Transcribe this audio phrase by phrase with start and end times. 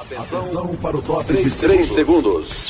[0.00, 2.68] Atenção para o top 3, 3 segundos.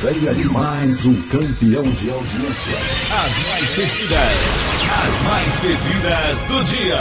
[0.00, 2.76] Venha de mais um campeão de audiência.
[3.10, 4.34] As mais pedidas,
[4.92, 7.00] as mais pedidas do dia.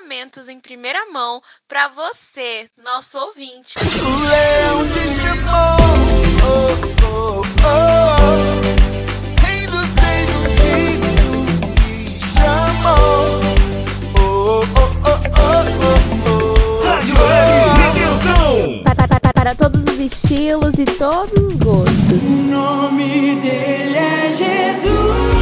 [0.00, 3.78] Lançamentos em primeira mão para você, nosso ouvinte.
[3.78, 5.76] O leão te chamou,
[6.42, 6.72] oh,
[7.04, 7.80] oh, oh.
[9.44, 9.66] Rei
[12.32, 13.40] chamou.
[14.18, 15.72] Oh, oh, oh,
[19.34, 22.22] Para todos os estilos e todos os gostos.
[22.22, 25.40] O nome dele é Jesus.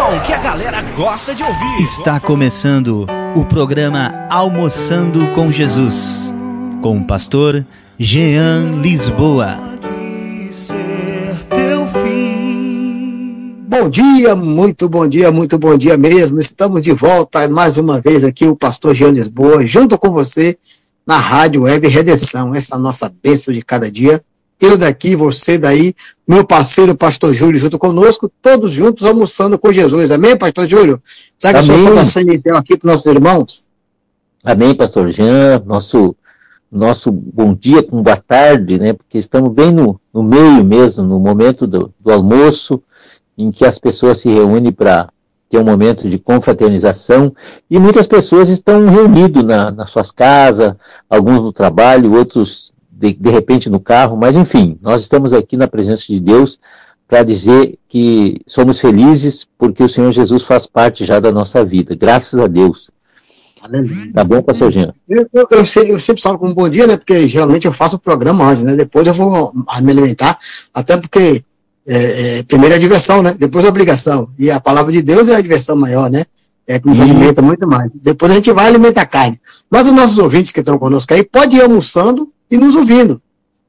[0.00, 1.82] Som que a galera gosta de ouvir.
[1.82, 3.06] Está começando
[3.36, 6.32] o programa Almoçando com Jesus,
[6.80, 7.66] com o pastor
[7.98, 9.58] Jean Lisboa.
[9.82, 13.62] De ser teu fim.
[13.68, 16.40] Bom dia, muito bom dia, muito bom dia mesmo.
[16.40, 20.56] Estamos de volta mais uma vez aqui, o pastor Jean Lisboa, junto com você
[21.06, 24.22] na Rádio Web Redenção, essa nossa bênção de cada dia.
[24.60, 25.94] Eu daqui, você daí,
[26.28, 30.10] meu parceiro, pastor Júlio, junto conosco, todos juntos almoçando com Jesus.
[30.10, 31.02] Amém, pastor Júlio?
[31.38, 31.86] Traga a sua Amém.
[31.86, 33.66] saudação inicial aqui para nossos irmãos.
[34.44, 36.14] Amém, pastor Jean, nosso,
[36.70, 38.92] nosso bom dia com boa tarde, né?
[38.92, 42.82] Porque estamos bem no, no meio mesmo, no momento do, do almoço,
[43.38, 45.08] em que as pessoas se reúnem para
[45.48, 47.34] ter um momento de confraternização,
[47.68, 50.74] e muitas pessoas estão reunidas na, nas suas casas,
[51.08, 55.66] alguns no trabalho, outros de, de repente no carro, mas enfim, nós estamos aqui na
[55.66, 56.58] presença de Deus
[57.08, 61.96] para dizer que somos felizes porque o Senhor Jesus faz parte já da nossa vida,
[61.96, 62.90] graças a Deus.
[63.62, 64.12] Aleluia.
[64.14, 64.72] Tá bom, pastor?
[65.08, 66.96] Eu, eu, eu, sei- eu sempre falo com um bom dia, né?
[66.96, 68.74] Porque geralmente eu faço o programa antes, né?
[68.74, 70.38] Depois eu vou me alimentar,
[70.72, 71.44] até porque
[71.86, 73.34] é, é, primeiro é a diversão, né?
[73.38, 74.30] Depois a obrigação.
[74.38, 76.24] E a palavra de Deus é a diversão maior, né?
[76.66, 77.02] É que nos Sim.
[77.04, 77.92] alimenta muito mais.
[78.00, 79.38] Depois a gente vai alimentar a carne.
[79.68, 83.20] Mas os nossos ouvintes que estão conosco aí, pode ir almoçando e nos ouvindo.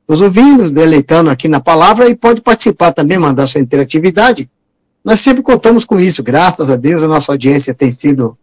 [0.08, 4.50] Nos ouvindo, deleitando aqui na palavra e pode participar também, mandar sua interatividade.
[5.04, 8.38] Nós sempre contamos com isso, graças a Deus, a nossa audiência tem sido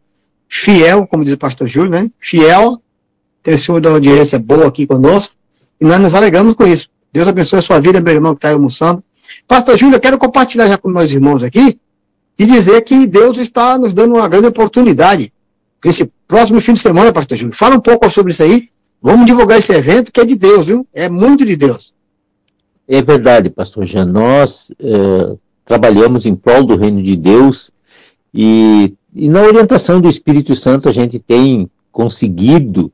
[0.48, 2.10] fiel, como diz o pastor Júlio, né?
[2.18, 2.80] Fiel,
[3.42, 5.34] tem sido uma audiência boa aqui conosco,
[5.80, 6.88] e nós nos alegramos com isso.
[7.12, 9.02] Deus abençoe a sua vida, meu irmão que está almoçando.
[9.46, 11.78] Pastor Júlio, eu quero compartilhar já com meus irmãos aqui
[12.38, 15.32] e dizer que Deus está nos dando uma grande oportunidade.
[15.84, 18.68] Esse próximo fim de semana, pastor Júlio, fala um pouco sobre isso aí.
[19.00, 20.86] Vamos divulgar esse evento que é de Deus, viu?
[20.94, 21.92] É muito de Deus.
[22.86, 24.06] É verdade, pastor Jean.
[24.06, 27.70] Nós eh, trabalhamos em prol do reino de Deus
[28.34, 32.90] e, e na orientação do Espírito Santo a gente tem conseguido,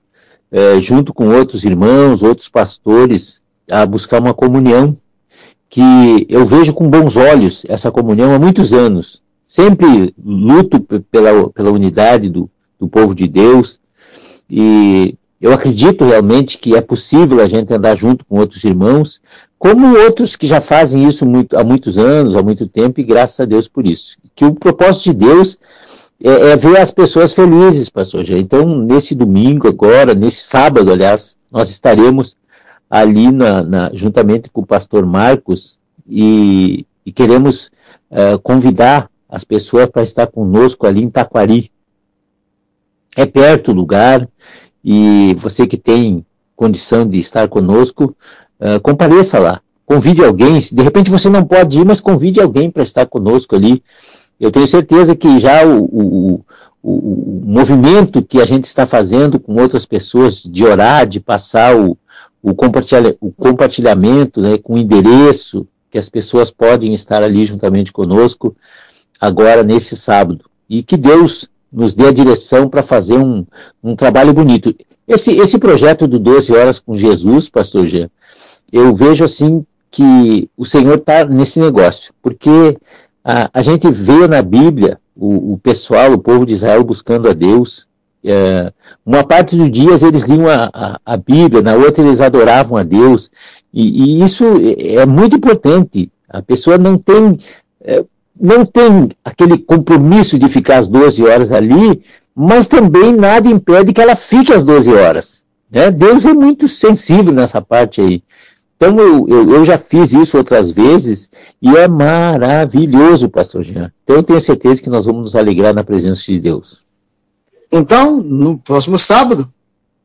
[0.50, 3.40] eh, junto com outros irmãos, outros pastores,
[3.70, 4.94] a buscar uma comunhão
[5.70, 9.22] que eu vejo com bons olhos essa comunhão há muitos anos.
[9.44, 13.80] Sempre luto pe- pela, pela unidade do, do povo de Deus
[14.50, 19.20] e eu acredito realmente que é possível a gente andar junto com outros irmãos,
[19.58, 23.38] como outros que já fazem isso muito- há muitos anos, há muito tempo, e graças
[23.40, 24.16] a Deus por isso.
[24.34, 25.58] Que o propósito de Deus
[26.22, 28.24] é, é ver as pessoas felizes, pastor.
[28.30, 32.36] Então, nesse domingo agora, nesse sábado, aliás, nós estaremos
[32.88, 35.78] ali na, na- juntamente com o pastor Marcos
[36.08, 37.70] e, e queremos
[38.10, 41.70] eh, convidar as pessoas para estar conosco ali em Taquari.
[43.16, 44.26] É perto o lugar
[44.84, 48.14] e você que tem condição de estar conosco,
[48.60, 49.60] eh, compareça lá.
[49.86, 53.82] Convide alguém, de repente você não pode ir, mas convide alguém para estar conosco ali.
[54.38, 56.44] Eu tenho certeza que já o, o,
[56.82, 61.76] o, o movimento que a gente está fazendo com outras pessoas de orar, de passar
[61.76, 61.96] o,
[62.54, 68.54] compartilha, compartilhamento né, com endereço, que as pessoas podem estar ali juntamente conosco
[69.20, 70.44] agora nesse sábado.
[70.68, 73.44] E que Deus nos dê a direção para fazer um,
[73.82, 74.74] um trabalho bonito.
[75.06, 78.08] Esse, esse projeto do 12 Horas com Jesus, pastor Jean,
[78.72, 82.76] eu vejo assim que o Senhor está nesse negócio, porque
[83.24, 87.32] a, a gente vê na Bíblia o, o pessoal, o povo de Israel buscando a
[87.32, 87.86] Deus.
[88.24, 88.72] É,
[89.04, 92.82] uma parte dos dias eles liam a, a, a, Bíblia, na outra eles adoravam a
[92.82, 93.30] Deus.
[93.72, 94.44] E, e isso
[94.78, 96.10] é, muito importante.
[96.28, 97.38] A pessoa não tem,
[97.82, 98.02] é,
[98.44, 102.02] não tem aquele compromisso de ficar as 12 horas ali,
[102.34, 105.42] mas também nada impede que ela fique as 12 horas.
[105.72, 105.90] Né?
[105.90, 108.22] Deus é muito sensível nessa parte aí.
[108.76, 111.30] Então eu, eu, eu, já fiz isso outras vezes
[111.62, 113.90] e é maravilhoso, pastor Jean.
[114.02, 116.84] Então eu tenho certeza que nós vamos nos alegrar na presença de Deus.
[117.72, 119.48] Então, no próximo sábado,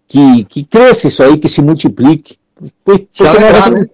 [0.07, 2.37] que, que cresça isso aí, que se multiplique.
[2.85, 3.89] Porque Se nós acreditamos-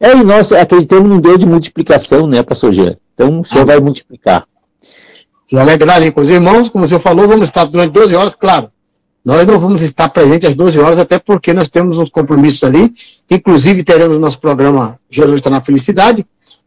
[0.00, 2.96] é, e nós acreditamos num Deus de multiplicação, né, pastor Jean?
[3.14, 4.44] Então o Senhor vai multiplicar.
[4.80, 8.36] Se alegrar ali com os irmãos, como o senhor falou, vamos estar durante 12 horas,
[8.36, 8.70] claro.
[9.28, 12.90] Nós não vamos estar presentes às 12 horas, até porque nós temos uns compromissos ali.
[13.30, 16.24] Inclusive, teremos o nosso programa Jesus está na Felicidade.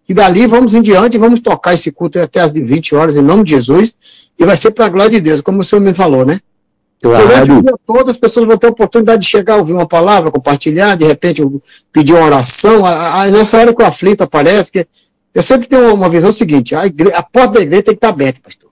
[0.07, 3.43] E dali vamos em diante, vamos tocar esse culto até às 20 horas, em nome
[3.45, 3.95] de Jesus.
[4.39, 6.37] E vai ser para a glória de Deus, como o senhor me falou, né?
[7.01, 9.87] Durante o Claro, dia todo, as pessoas vão ter a oportunidade de chegar, ouvir uma
[9.87, 11.41] palavra, compartilhar, de repente
[11.91, 12.85] pedir uma oração.
[12.85, 14.85] A- a- Nessa hora que o aflito aparece, que
[15.33, 18.09] eu sempre tenho uma- visão seguinte: a, igre- a porta da igreja tem que estar
[18.09, 18.69] aberta, pastor.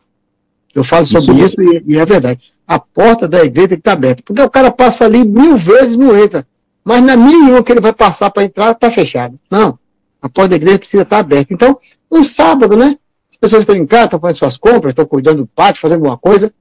[0.76, 1.60] Eu falo sobre Isso.
[1.60, 2.40] isso e, e é verdade.
[2.68, 4.22] A porta da igreja tem que estar aberta.
[4.26, 6.46] Porque o cara passa ali mil vezes não entra.
[6.86, 9.36] Mas na mil e uma que ele vai passar para entrar, está fechada.
[9.50, 9.78] Não.
[10.22, 11.54] A porta da igreja precisa estar aberta.
[11.54, 11.78] Então,
[12.12, 12.96] um sábado, né?
[13.32, 16.18] As pessoas estão em casa, estão fazendo suas compras, estão cuidando do pátio, fazendo alguma
[16.18, 16.54] coisa.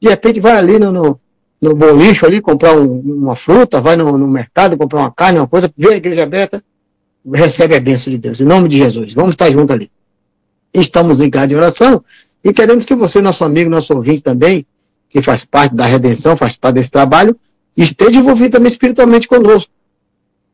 [0.00, 1.20] De repente vai ali no, no,
[1.60, 5.46] no bolicho ali comprar um- uma fruta, vai no, no mercado comprar uma carne, uma
[5.46, 6.62] coisa, vê a igreja aberta,
[7.32, 8.40] recebe a bênção de Deus.
[8.40, 9.14] Em nome de Jesus.
[9.14, 9.90] Vamos estar juntos ali.
[10.74, 12.02] Estamos ligados em oração
[12.44, 14.66] e queremos que você, nosso amigo, nosso ouvinte também,
[15.08, 17.36] que faz parte da redenção, faz parte desse trabalho,
[17.76, 19.70] esteja envolvido também espiritualmente conosco.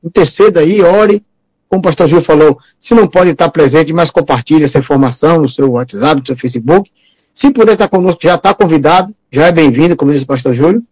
[0.02, 1.24] Interceda aí, ore.
[1.68, 5.48] Como o pastor Gil falou, se não pode estar presente, mas compartilhe essa informação no
[5.48, 6.90] seu WhatsApp, no seu Facebook.
[7.34, 10.82] Se puder estar conosco, já está convidado, já é bem-vindo, como disse o pastor Júlio.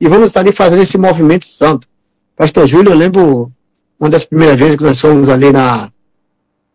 [0.00, 1.88] E vamos estar ali fazendo esse movimento santo.
[2.36, 3.50] Pastor Júlio, eu lembro
[3.98, 5.90] uma das primeiras vezes que nós fomos ali na,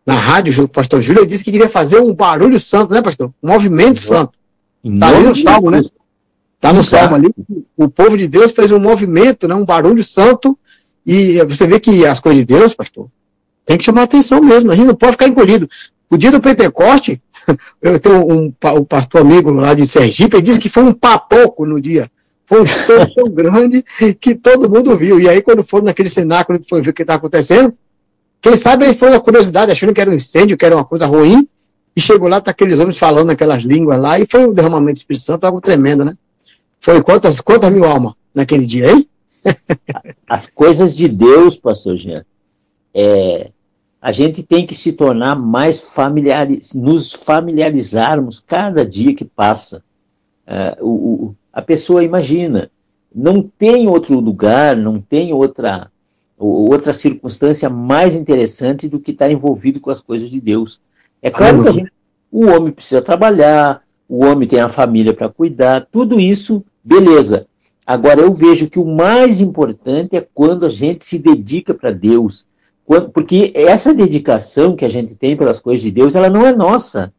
[0.06, 2.92] na rádio, junto com o pastor Júlio, ele disse que queria fazer um barulho santo,
[2.92, 3.32] né, pastor?
[3.42, 4.32] Um movimento santo.
[4.82, 5.82] em Tá ali no salmo, né?
[6.56, 7.30] Está no salmo ali.
[7.76, 10.58] O povo de Deus fez um movimento, né, um barulho santo.
[11.06, 13.08] E você vê que as coisas de Deus, pastor,
[13.64, 14.70] tem que chamar atenção mesmo.
[14.70, 15.68] A gente não pode ficar encolhido.
[16.10, 17.20] O dia do Pentecoste,
[17.80, 21.64] eu tenho um, um pastor amigo lá de Sergipe, ele disse que foi um papoco
[21.64, 22.08] no dia.
[22.44, 23.84] Foi um estouro tão grande
[24.20, 25.18] que todo mundo viu.
[25.18, 27.72] E aí, quando for naquele cenáculo que foi ver o que está acontecendo,
[28.42, 31.06] quem sabe ele foi na curiosidade, achando que era um incêndio, que era uma coisa
[31.06, 31.48] ruim,
[31.96, 34.98] e chegou lá, tá aqueles homens falando aquelas línguas lá, e foi um derramamento do
[34.98, 36.16] Espírito Santo, algo tremendo, né?
[36.80, 39.08] Foi quantas, quantas mil almas naquele dia, hein?
[40.28, 42.24] As coisas de Deus, pastor Jean,
[42.92, 43.50] é,
[44.00, 49.84] a gente tem que se tornar mais familiares, nos familiarizarmos cada dia que passa.
[50.44, 50.88] É, o,
[51.26, 52.68] o- a pessoa imagina,
[53.14, 55.91] não tem outro lugar, não tem outra,
[56.46, 60.80] outra circunstância mais interessante do que estar envolvido com as coisas de Deus.
[61.20, 61.86] É claro que
[62.30, 67.46] o homem precisa trabalhar, o homem tem a família para cuidar, tudo isso, beleza.
[67.86, 72.46] Agora, eu vejo que o mais importante é quando a gente se dedica para Deus.
[72.84, 76.54] Quando- porque essa dedicação que a gente tem pelas coisas de Deus, ela não é
[76.54, 77.12] nossa.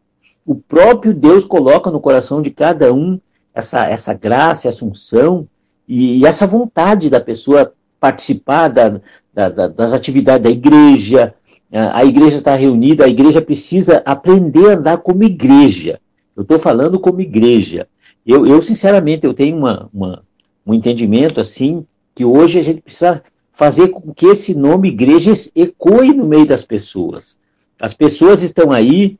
[0.45, 3.19] O próprio Deus coloca no coração de cada um
[3.53, 5.47] essa, essa graça, essa unção
[5.87, 8.99] e, e essa vontade da pessoa participar da-
[9.33, 11.33] da- da- das atividades da igreja.
[11.71, 16.01] A a igreja está reunida, a igreja precisa aprender a andar como igreja.
[16.35, 17.87] Eu estou falando como igreja.
[18.25, 20.21] Eu, eu, sinceramente, eu tenho uma, uma,
[20.67, 26.13] um entendimento assim que hoje a gente precisa fazer com que esse nome igreja ecoe
[26.13, 27.37] no meio das pessoas.
[27.79, 29.17] As pessoas estão aí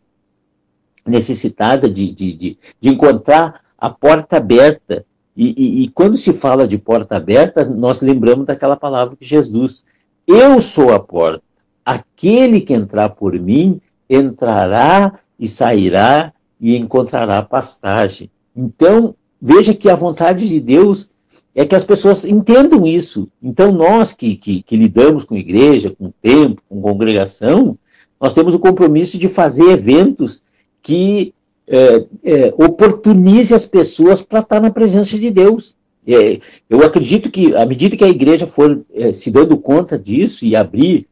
[1.08, 5.06] necessitadas de, de, de, de encontrar a porta aberta.
[5.36, 9.84] E, e, e quando se fala de porta aberta, nós lembramos daquela palavra que Jesus,
[10.28, 11.44] eu sou a porta.
[11.84, 18.30] Aquele que entrar por mim entrará e sairá e encontrará pastagem.
[18.56, 21.10] Então, veja que a vontade de Deus
[21.56, 23.28] é que as pessoas entendam isso.
[23.42, 27.78] Então, nós que, que, que lidamos com igreja, com tempo, com congregação,
[28.20, 30.42] nós temos o compromisso de fazer eventos
[30.82, 31.34] que
[31.68, 35.76] é, é, oportunize as pessoas para estar na presença de Deus.
[36.06, 36.40] É,
[36.70, 40.56] eu acredito que, à medida que a igreja for é, se dando conta disso e
[40.56, 41.08] abrir,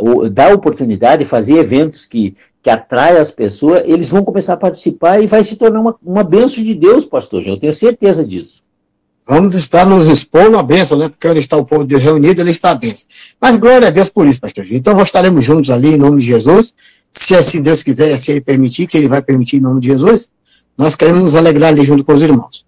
[0.00, 5.22] uh, dar oportunidade, fazer eventos que, que atraem as pessoas, eles vão começar a participar
[5.22, 7.46] e vai se tornar uma, uma benção de Deus, pastor.
[7.46, 8.64] Eu tenho certeza disso.
[9.28, 11.08] Vamos estar nos expondo a bênção, né?
[11.08, 13.06] Porque onde está o povo de Deus reunido, ele está a bênção.
[13.40, 14.66] Mas glória a Deus por isso, pastor.
[14.70, 16.74] Então, nós estaremos juntos ali em nome de Jesus.
[17.16, 20.28] Se assim Deus quiser, se Ele permitir, que Ele vai permitir em nome de Jesus,
[20.76, 22.66] nós queremos nos alegrar ali junto com os irmãos.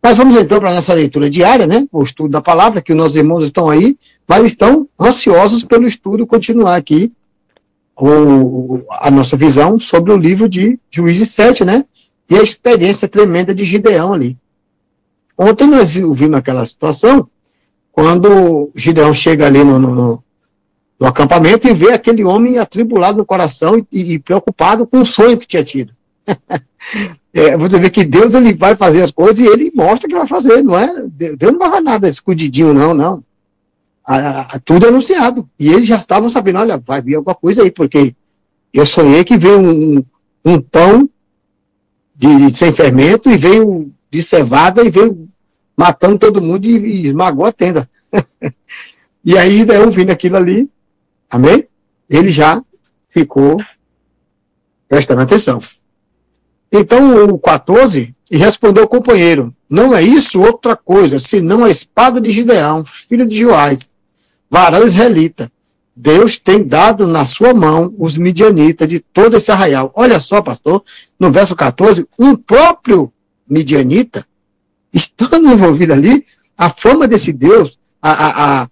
[0.00, 1.84] Mas vamos então para a nossa leitura diária, né?
[1.90, 6.24] O estudo da palavra, que os nossos irmãos estão aí, mas estão ansiosos pelo estudo
[6.28, 7.12] continuar aqui
[7.96, 11.84] o, a nossa visão sobre o livro de Juízes 7, né?
[12.30, 14.36] E a experiência tremenda de Gideão ali.
[15.36, 17.28] Ontem nós vimos aquela situação,
[17.90, 20.24] quando Gideão chega ali no, no, no,
[20.98, 25.38] no acampamento e vê aquele homem atribulado no coração e, e preocupado com o sonho
[25.38, 25.92] que tinha tido.
[27.32, 30.26] é, você vê que Deus ele vai fazer as coisas e ele mostra que vai
[30.26, 31.06] fazer, não é?
[31.08, 33.22] Deus não vai fazer nada escondidinho, não, não.
[34.04, 35.48] A, a, tudo é anunciado.
[35.58, 38.14] E eles já estavam sabendo, olha, vai vir alguma coisa aí, porque
[38.72, 40.04] eu sonhei que veio um,
[40.44, 41.08] um pão
[42.16, 45.28] de, de, sem fermento e veio de cevada e veio
[45.76, 47.88] matando todo mundo e, e esmagou a tenda.
[49.24, 50.68] e aí, daí, ouvindo aquilo ali,
[51.30, 51.68] amém?
[52.08, 52.62] Ele já
[53.08, 53.56] ficou
[54.88, 55.60] prestando atenção.
[56.72, 62.20] Então, o 14, e respondeu o companheiro, não é isso outra coisa, senão a espada
[62.20, 63.90] de Gideão, filho de Joás,
[64.50, 65.50] varão israelita.
[65.94, 69.90] Deus tem dado na sua mão os midianitas de todo esse arraial.
[69.96, 70.82] Olha só, pastor,
[71.18, 73.12] no verso 14, um próprio
[73.48, 74.24] midianita,
[74.92, 76.24] estando envolvido ali,
[76.56, 78.68] a fama desse Deus, a, a, a,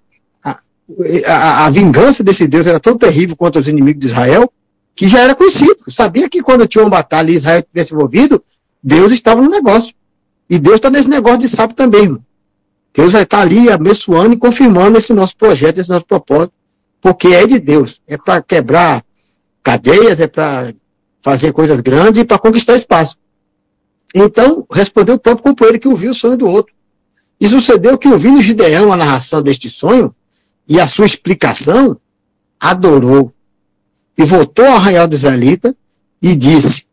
[1.27, 4.51] a, a vingança desse Deus era tão terrível contra os inimigos de Israel,
[4.95, 5.77] que já era conhecido.
[5.89, 8.43] Sabia que quando tinha uma batalha e Israel tivesse envolvido,
[8.83, 9.95] Deus estava no negócio.
[10.49, 12.25] E Deus está nesse negócio de sábado também, irmão.
[12.95, 16.53] Deus vai estar ali abençoando e confirmando esse nosso projeto, esse nosso propósito,
[17.01, 18.01] porque é de Deus.
[18.07, 19.05] É para quebrar
[19.63, 20.73] cadeias, é para
[21.21, 23.17] fazer coisas grandes e para conquistar espaço.
[24.15, 26.73] Então, respondeu o próprio companheiro que ouviu o sonho do outro.
[27.39, 30.15] E sucedeu que, ouvindo Gideão a narração deste sonho
[30.69, 31.99] e a sua explicação,
[32.59, 33.33] adorou
[34.19, 35.77] e voltou ao arraial do Israelita
[36.21, 36.87] e disse: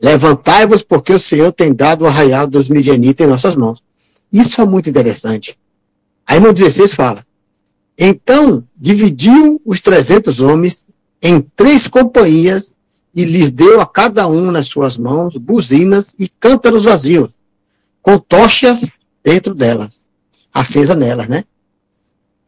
[0.00, 3.80] Levantai-vos, porque o Senhor tem dado o arraial dos midianitas em nossas mãos.
[4.32, 5.58] Isso é muito interessante.
[6.26, 7.24] Aí no 16 fala:
[7.96, 10.86] Então dividiu os trezentos homens
[11.22, 12.74] em três companhias
[13.14, 17.30] e lhes deu a cada um nas suas mãos buzinas e cântaros vazios,
[18.00, 18.92] com tochas
[19.24, 20.06] dentro delas,
[20.52, 21.44] acesa nelas, né?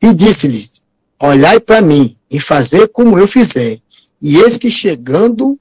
[0.03, 0.83] E disse-lhes:
[1.19, 3.81] Olhai para mim e fazer como eu fizer.
[4.23, 5.59] E eis que chegando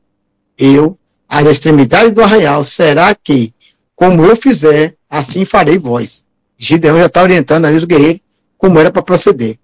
[0.58, 3.54] eu às extremidades do arraial, será que,
[3.96, 6.26] como eu fizer, assim farei vós.
[6.58, 8.22] Gideão já está orientando ali os guerreiros
[8.58, 9.58] como era para proceder.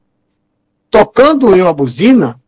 [0.90, 2.42] Tocando eu a buzina,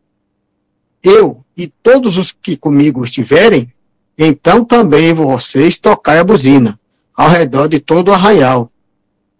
[1.02, 3.72] eu e todos os que comigo estiverem,
[4.16, 6.80] então também vocês tocai a buzina,
[7.14, 8.72] ao redor de todo o arraial.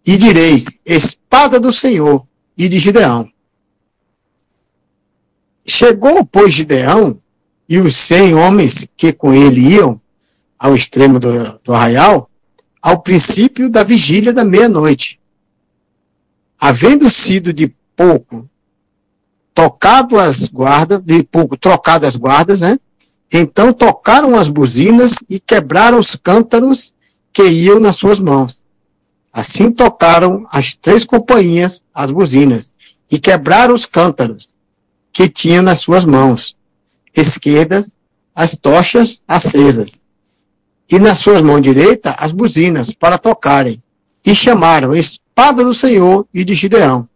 [0.07, 2.28] E direis, espada do Senhor
[2.59, 3.31] e de Gideão.
[5.65, 7.23] Chegou, pois, Gideão
[7.69, 10.01] e os cem homens que com ele iam
[10.59, 12.29] ao extremo do, do arraial,
[12.83, 15.21] ao princípio da vigília da meia-noite.
[16.59, 18.51] Havendo sido de pouco
[19.55, 22.77] tocado as guardas, de pouco trocado as guardas, né?
[23.33, 26.93] Então tocaram as buzinas e quebraram os cântaros
[27.33, 28.58] que iam nas suas mãos.
[29.39, 32.73] Assim tocaram as três companhias as buzinas
[33.09, 34.53] e quebraram os cântaros
[35.13, 36.57] que tinham nas suas mãos
[37.17, 37.95] esquerdas
[38.35, 40.01] as tochas acesas
[40.91, 43.81] e nas suas mãos direitas as buzinas para tocarem.
[44.27, 47.09] E chamaram espada do Senhor e de Gideão.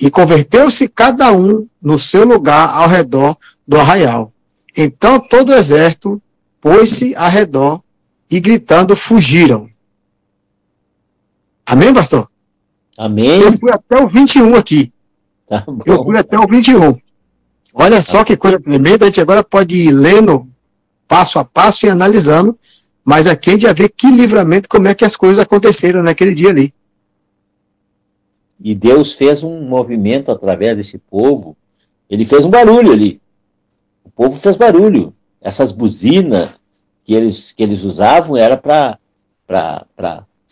[0.00, 3.36] E converteu-se cada um no seu lugar ao redor
[3.68, 4.32] do arraial.
[4.74, 6.22] Então todo o exército
[6.58, 7.82] pôs-se ao redor
[8.30, 9.73] e gritando fugiram.
[11.66, 12.28] Amém, pastor?
[12.96, 13.40] Amém.
[13.40, 14.92] Eu fui até o 21 aqui.
[15.48, 16.96] Tá Eu fui até o 21.
[17.74, 20.48] Olha só que coisa tremenda, a gente agora pode ir lendo
[21.08, 22.58] passo a passo e analisando,
[23.04, 26.34] mas aqui a gente já vê que livramento, como é que as coisas aconteceram naquele
[26.34, 26.72] dia ali.
[28.60, 31.56] E Deus fez um movimento através desse povo,
[32.08, 33.20] ele fez um barulho ali.
[34.14, 35.12] povo fez barulho.
[35.40, 36.50] Essas buzinas
[37.04, 38.98] que eles, que eles usavam era para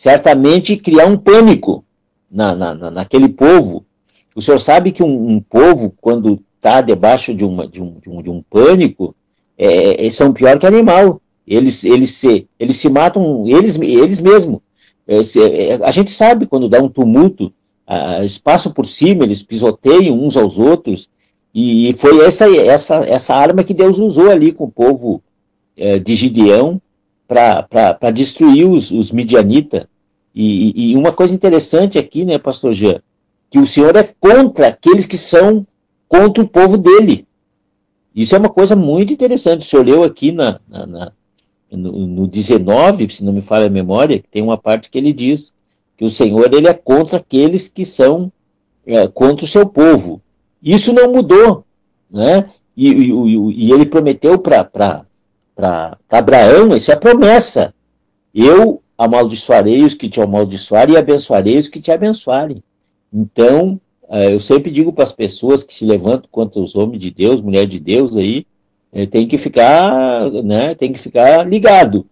[0.03, 1.85] certamente criar um pânico
[2.29, 3.87] na, na, naquele povo.
[4.35, 8.11] O senhor sabe que um, um povo, quando está debaixo de, uma, de, um, de,
[8.11, 9.15] um, de um pânico,
[9.57, 11.23] é, eles são pior que animal.
[11.47, 14.59] Eles, eles, se, eles se matam eles, eles mesmos.
[15.07, 17.53] É, é, a gente sabe quando dá um tumulto,
[17.87, 21.09] ah, espaço por cima, eles pisoteiam uns aos outros,
[21.55, 25.23] e foi essa, essa, essa arma que Deus usou ali com o povo
[25.77, 26.83] é, de Gideão
[27.29, 29.87] para destruir os, os midianitas.
[30.35, 33.01] E, e, uma coisa interessante aqui, né, pastor Jean,
[33.51, 35.67] que o Senhor é contra aqueles que são
[36.09, 37.27] contra o povo dele.
[38.15, 39.61] Isso é uma coisa muito interessante.
[39.61, 41.13] O senhor leu aqui na, na, na
[41.71, 45.55] no, no 19, se não me falha a memória, tem uma parte que ele diz
[45.97, 48.31] que o Senhor ele é contra aqueles que são
[48.87, 50.21] é, contra o seu povo.
[50.63, 51.65] Isso não mudou,
[52.11, 52.51] né?
[52.77, 55.07] E, e, e ele prometeu para
[56.11, 57.75] Abraão, isso é promessa.
[58.35, 62.63] Eu amaldiçoarei os que te amaldiçoarem e abençoarei os que te abençoarem.
[63.13, 67.11] Então, é, eu sempre digo para as pessoas que se levantam contra os homens de
[67.11, 68.47] Deus, mulher de Deus aí,
[68.93, 72.07] é, tem que ficar, né, tem que ficar ligado,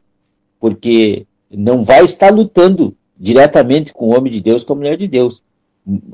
[0.58, 5.06] porque não vai estar lutando diretamente com o homem de Deus, com a mulher de
[5.06, 5.42] Deus.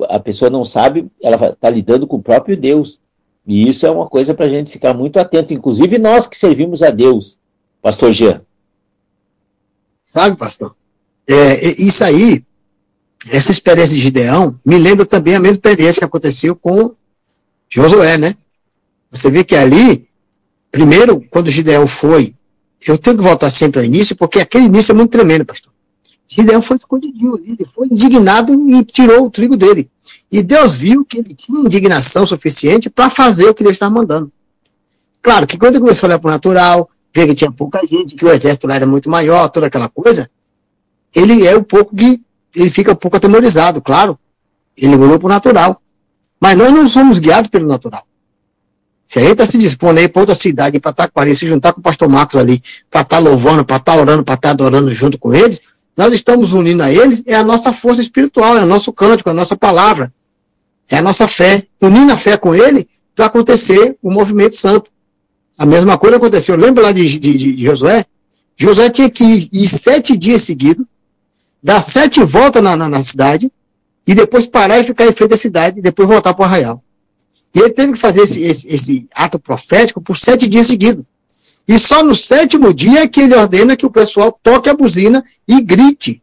[0.09, 3.01] A pessoa não sabe, ela está lidando com o próprio Deus.
[3.47, 6.83] E isso é uma coisa para a gente ficar muito atento, inclusive nós que servimos
[6.83, 7.39] a Deus,
[7.81, 8.43] Pastor Jean.
[10.07, 10.77] Sabe, pastor?
[11.27, 12.45] É, isso aí,
[13.29, 16.95] essa experiência de Gideão, me lembra também a mesma experiência que aconteceu com
[17.69, 18.37] Josué, né?
[19.11, 20.09] Você vê que ali,
[20.71, 22.37] primeiro, quando Gideão foi,
[22.87, 25.73] eu tenho que voltar sempre ao início, porque aquele início é muito tremendo, pastor.
[26.29, 29.91] Gideão foi escondidinho ali, ele foi indignado e tirou o trigo dele.
[30.31, 34.31] E Deus viu que ele tinha indignação suficiente para fazer o que Deus estava mandando.
[35.21, 36.89] Claro que quando ele começou a olhar para o natural,
[37.25, 40.29] que tinha pouca gente, que o exército lá era muito maior, toda aquela coisa,
[41.15, 42.21] ele é um pouco que
[42.55, 44.19] ele fica um pouco atemorizado, claro.
[44.77, 45.81] Ele olhou para o natural.
[46.41, 48.07] Mas nós não somos guiados pelo natural.
[49.05, 51.81] Se a gente está se dispondo aí para outra cidade, para a se juntar com
[51.81, 52.61] o pastor Marcos ali,
[52.91, 55.61] para estar tá louvando, para estar tá orando, para estar tá adorando junto com eles,
[55.97, 59.33] nós estamos unindo a eles, é a nossa força espiritual, é o nosso cântico, é
[59.33, 60.13] a nossa palavra,
[60.91, 61.67] é a nossa fé.
[61.81, 64.91] Unindo a fé com ele para acontecer o movimento santo.
[65.59, 66.57] A mesma coisa aconteceu.
[66.57, 68.05] Lembra lá de, de, de Josué?
[68.57, 70.87] Josué tinha que ir, ir sete dias seguidos,
[71.63, 73.51] dar sete voltas na, na, na, cidade,
[74.07, 76.83] e depois parar e ficar em frente à cidade, e depois voltar para o arraial.
[77.55, 81.05] E ele teve que fazer esse, esse, esse ato profético por sete dias seguidos.
[81.67, 85.25] E só no sétimo dia é que ele ordena que o pessoal toque a buzina
[85.49, 86.23] e grite.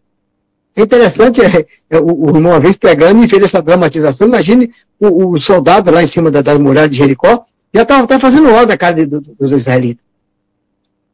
[0.76, 4.28] É interessante é, é, o, o uma vez pegando e fez essa dramatização.
[4.28, 8.20] Imagine o, o soldado lá em cima da, da muralha de Jericó, já estava até
[8.20, 10.04] fazendo hora da cara de, do, dos israelitas.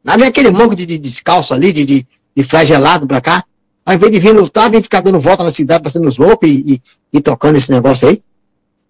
[0.04, 3.44] Lá vem aquele monte de, de descalço ali, de, de, de flagelado para cá.
[3.84, 6.74] Ao invés de vir lutar, vem ficar dando volta na cidade, passando os loucos e,
[6.74, 8.22] e, e tocando esse negócio aí.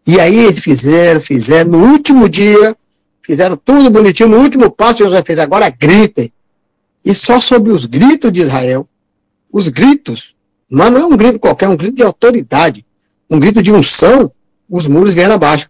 [0.07, 1.71] E aí eles fizeram, fizeram.
[1.71, 2.77] No último dia,
[3.23, 4.29] fizeram tudo bonitinho.
[4.29, 6.33] No último passo, José fez, agora gritem.
[7.05, 8.87] E só sobre os gritos de Israel,
[9.53, 10.35] os gritos,
[10.71, 12.85] mas não é um grito qualquer, é um grito de autoridade,
[13.29, 14.31] um grito de unção,
[14.69, 15.69] os muros vieram abaixo.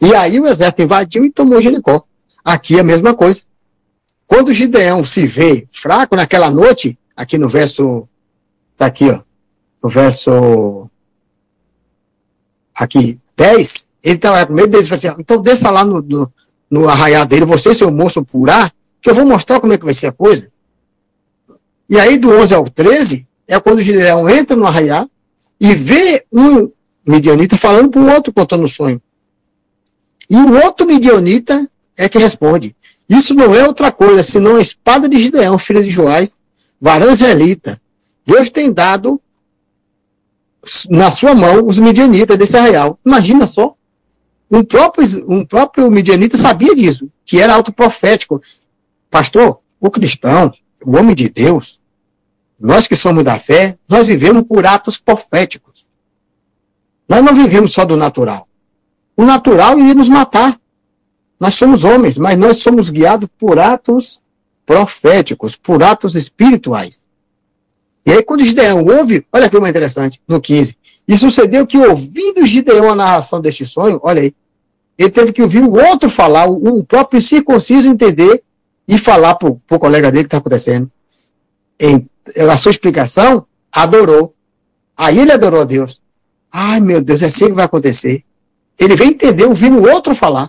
[0.00, 2.04] E aí o exército invadiu e tomou Jericó.
[2.44, 3.42] Aqui a mesma coisa.
[4.26, 8.08] Quando Gideão se vê fraco naquela noite, aqui no verso,
[8.76, 9.20] tá aqui, ó,
[9.82, 10.88] no verso,
[12.74, 16.32] aqui, 10, ele estava com medo deles, falou assim, então desça lá no, no,
[16.70, 19.94] no arraial dele, você, seu moço purá, que eu vou mostrar como é que vai
[19.94, 20.50] ser a coisa.
[21.88, 25.08] E aí, do 11 ao 13, é quando Gideão entra no arraial
[25.60, 26.70] e vê um
[27.06, 29.00] midianita falando para o outro contando o sonho.
[30.32, 32.74] E o outro midianita é que responde.
[33.06, 36.38] Isso não é outra coisa, senão a espada de Gideão, filho de Joás,
[36.80, 37.78] varão israelita.
[38.24, 39.20] Deus tem dado
[40.88, 42.98] na sua mão os midianitas desse arraial.
[43.04, 43.74] Imagina só.
[44.50, 48.40] Um próprio, um próprio midianita sabia disso, que era autoprofético.
[49.10, 50.50] Pastor, o cristão,
[50.82, 51.78] o homem de Deus,
[52.58, 55.86] nós que somos da fé, nós vivemos por atos proféticos.
[57.06, 58.48] Nós não vivemos só do natural.
[59.16, 60.58] O natural iria nos matar.
[61.38, 64.20] Nós somos homens, mas nós somos guiados por atos
[64.64, 67.04] proféticos, por atos espirituais.
[68.04, 70.76] E aí, quando Gideão ouve, olha que mais interessante, no 15.
[71.06, 74.34] E sucedeu que, ouvindo Gideão a narração deste sonho, olha aí,
[74.98, 78.42] ele teve que ouvir o outro falar, o, próprio circunciso entender
[78.86, 80.90] e falar para o colega dele que está acontecendo.
[81.78, 82.08] Em,
[82.48, 84.34] a sua explicação, adorou.
[84.96, 86.00] Aí ele adorou a Deus.
[86.52, 88.24] Ai, meu Deus, é assim que vai acontecer.
[88.82, 90.48] Ele vem entender ouvindo o outro falar.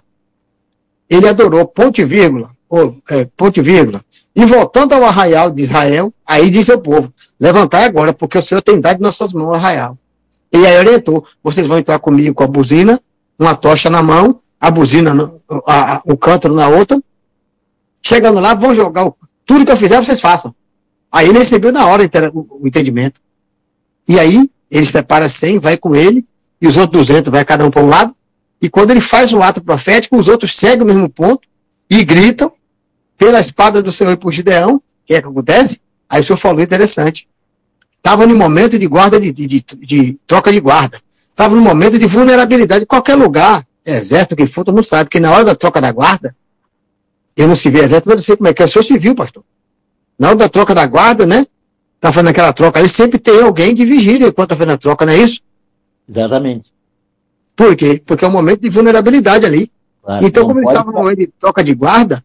[1.10, 4.02] ele adorou, ponto e vírgula, ou, é, ponto e vírgula.
[4.36, 8.62] E voltando ao arraial de Israel, aí disse ao povo, levantai agora, porque o Senhor
[8.64, 9.96] tem dado em nossas mãos o arraial.
[10.52, 13.00] E aí orientou, vocês vão entrar comigo com a buzina,
[13.38, 17.00] uma tocha na mão, a buzina, no- a- a- o cântaro na outra.
[18.02, 19.16] Chegando lá, vão jogar o-
[19.46, 20.56] tudo que eu fizer, vocês façam.
[21.12, 23.20] Aí ele recebeu na hora o entendimento.
[24.08, 26.26] E aí, ele separa 100, vai com ele,
[26.60, 28.16] e os outros 200 vai cada um para um lado.
[28.64, 31.46] E quando ele faz o ato profético, os outros seguem o mesmo ponto
[31.90, 32.52] e gritam
[33.18, 35.80] pela espada do Senhor e por Gideão, que é que acontece?
[36.10, 37.28] Aí o senhor falou interessante.
[37.98, 41.00] Estava no momento de guarda de, de, de- de troca de guarda.
[41.12, 42.86] Estava no momento de vulnerabilidade.
[42.86, 46.36] Qualquer lugar, exército que for, todo mundo sabe que na hora da troca da guarda,
[47.36, 48.66] eu não servi exército, mas eu sei como é que é.
[48.66, 49.44] O senhor se viu, pastor.
[50.18, 51.46] Na hora da troca da guarda, né?
[52.00, 55.06] Tá fazendo aquela troca ali, sempre tem alguém de vigília enquanto tá fazendo a troca,
[55.06, 55.42] não é isso?
[56.08, 56.73] Exatamente.
[57.56, 58.02] Por quê?
[58.06, 59.72] Porque é um momento de vulnerabilidade ali.
[60.04, 62.24] Claro, Então, como ele estava no momento de troca de guarda,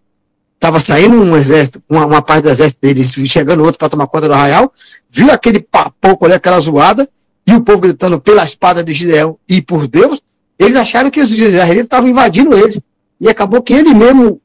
[0.55, 4.27] estava saindo um exército, uma, uma parte do exército deles, chegando outro para tomar conta
[4.29, 4.73] do arraial,
[5.09, 7.09] viu aquele papoco ali, aquela zoada,
[7.47, 10.21] e o povo gritando pela espada de Gideão e por Deus,
[10.59, 12.81] eles acharam que os israelitas estavam invadindo eles.
[13.21, 14.41] E acabou que eles mesmo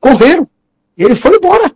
[0.00, 0.48] correram.
[0.96, 1.70] E eles foram embora.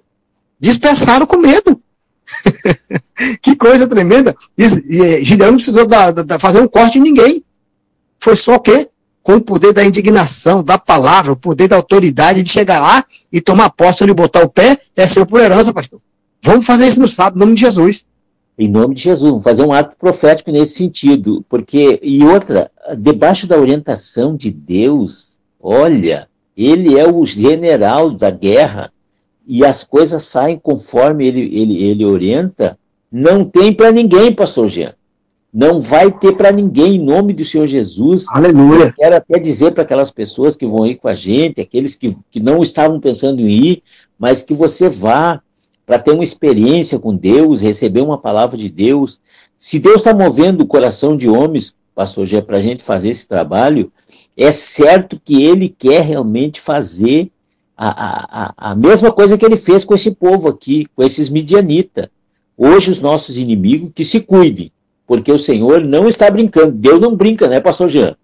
[0.58, 1.80] Dispersaram com medo.
[3.42, 4.34] que coisa tremenda.
[4.56, 7.44] E, e Gideão não precisou da- da- da- fazer um corte em ninguém.
[8.18, 8.88] Foi só o quê?
[9.22, 13.40] Com o poder da indignação, da palavra, o poder da autoridade de chegar lá e
[13.40, 16.00] tomar posse onde botar o pé, é seu por herança, pastor.
[16.42, 18.04] Vamos fazer isso no sábado, em nome de Jesus.
[18.56, 23.48] Em nome de Jesus, vamos fazer um ato profético nesse sentido, porque e outra, debaixo
[23.48, 28.92] da orientação de Deus, olha, ele é o general da guerra
[29.46, 32.78] e as coisas saem conforme ele ele, ele orienta,
[33.10, 34.94] não tem para ninguém, pastor Jean.
[35.54, 38.26] Não vai ter para ninguém em nome do Senhor Jesus.
[38.28, 38.86] Aleluia.
[38.86, 42.16] Eu quero até dizer para aquelas pessoas que vão ir com a gente, aqueles que,
[42.28, 43.82] que não estavam pensando em ir,
[44.18, 45.40] mas que você vá
[45.86, 49.20] para ter uma experiência com Deus, receber uma palavra de Deus.
[49.56, 53.28] Se Deus está movendo o coração de homens, pastor Gé, para a gente fazer esse
[53.28, 53.92] trabalho,
[54.36, 57.30] é certo que ele quer realmente fazer
[57.76, 61.28] a, a, a, a mesma coisa que ele fez com esse povo aqui, com esses
[61.28, 62.08] midianitas.
[62.58, 64.72] Hoje, os nossos inimigos que se cuidem,
[65.06, 66.72] porque o Senhor não está brincando.
[66.72, 68.16] Deus não brinca, né, pastor Jean?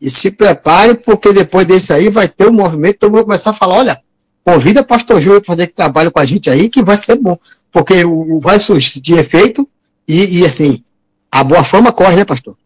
[0.00, 3.50] E se prepare, porque depois desse aí vai ter um movimento, todo mundo vai começar
[3.50, 4.02] a falar, olha,
[4.44, 7.16] convida o pastor Júlio para fazer que trabalho com a gente aí, que vai ser
[7.16, 7.36] bom.
[7.70, 9.68] Porque o, vai surgir efeito
[10.08, 10.82] e, e, assim,
[11.30, 12.56] a boa fama corre, né, pastor?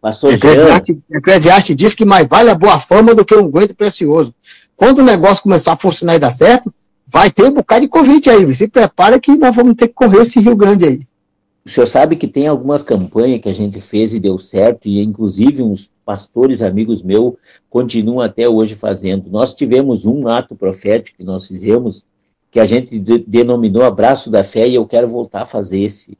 [0.00, 4.32] Pastor Eclesiastes, Eclesiastes diz que mais vale a boa fama do que um aguento precioso.
[4.76, 6.72] Quando o negócio começar a funcionar e dar certo,
[7.04, 8.54] vai ter um bocado de convite aí.
[8.54, 11.00] Se prepara que nós vamos ter que correr esse Rio Grande aí.
[11.68, 15.02] O senhor sabe que tem algumas campanhas que a gente fez e deu certo, e
[15.02, 17.34] inclusive uns pastores amigos meus
[17.68, 19.28] continuam até hoje fazendo.
[19.28, 22.06] Nós tivemos um ato profético que nós fizemos,
[22.50, 26.16] que a gente de- denominou Abraço da Fé, e eu quero voltar a fazer esse,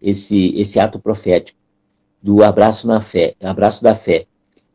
[0.00, 1.58] esse, esse ato profético
[2.22, 4.24] do Abraço na Fé, Abraço da Fé.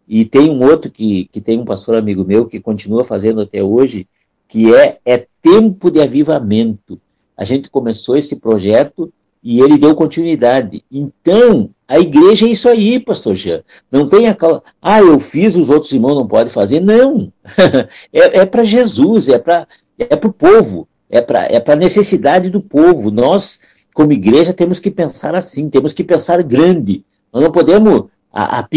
[0.07, 3.63] E tem um outro que, que tem um pastor amigo meu que continua fazendo até
[3.63, 4.07] hoje,
[4.47, 7.01] que é, é Tempo de Avivamento.
[7.35, 9.11] A gente começou esse projeto
[9.43, 10.83] e ele deu continuidade.
[10.89, 13.61] Então, a igreja é isso aí, pastor Jean.
[13.91, 16.79] Não tem aquela, ah, eu fiz, os outros irmãos não podem fazer.
[16.79, 17.31] Não.
[18.13, 19.67] é é para Jesus, é para
[19.99, 23.11] é o povo, é para é a necessidade do povo.
[23.11, 23.59] Nós,
[23.93, 27.03] como igreja, temos que pensar assim, temos que pensar grande.
[27.31, 28.67] Nós não podemos a, a,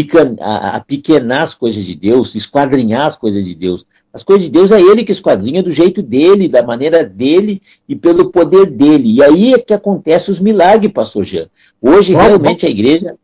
[0.41, 3.85] a- a pequenar as coisas de Deus, esquadrinhar as coisas de Deus.
[4.13, 7.95] As coisas de Deus é Ele que esquadrinha do jeito dele, da maneira dele e
[7.95, 9.11] pelo poder dele.
[9.13, 11.47] E aí é que acontecem os milagres, pastor Jean.
[11.81, 13.15] Hoje, Vamos, realmente, a igreja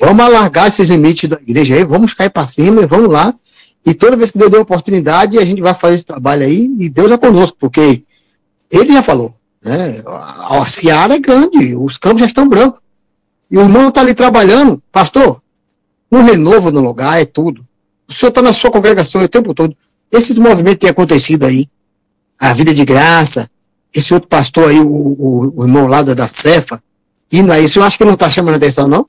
[0.00, 3.34] Vamos alargar esses limites da igreja aí, vamos cair para cima e vamos lá.
[3.84, 6.88] E toda vez que Deus der oportunidade, a gente vai fazer esse trabalho aí, e
[6.88, 8.02] Deus é conosco, porque
[8.70, 10.02] ele já falou, né?
[10.06, 12.80] A, a seara é grande, os campos já estão brancos.
[13.50, 15.42] E o irmão está ali trabalhando, pastor,
[16.10, 17.66] um renovo no lugar é tudo.
[18.08, 19.76] O senhor está na sua congregação o tempo todo.
[20.10, 21.66] Esses movimentos têm acontecido aí,
[22.38, 23.48] a vida de graça,
[23.94, 26.82] esse outro pastor aí, o, o, o irmão lá da, da Cefa,
[27.30, 29.08] indo aí, o senhor acha que não está chamando atenção, não?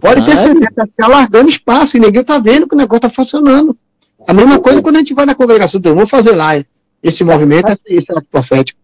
[0.00, 3.10] Pode ter certeza, está se alargando espaço e ninguém está vendo que o negócio está
[3.10, 3.76] funcionando.
[4.26, 6.52] A mesma coisa quando a gente vai na congregação do irmão fazer lá
[7.02, 8.78] esse movimento, esse ato profético.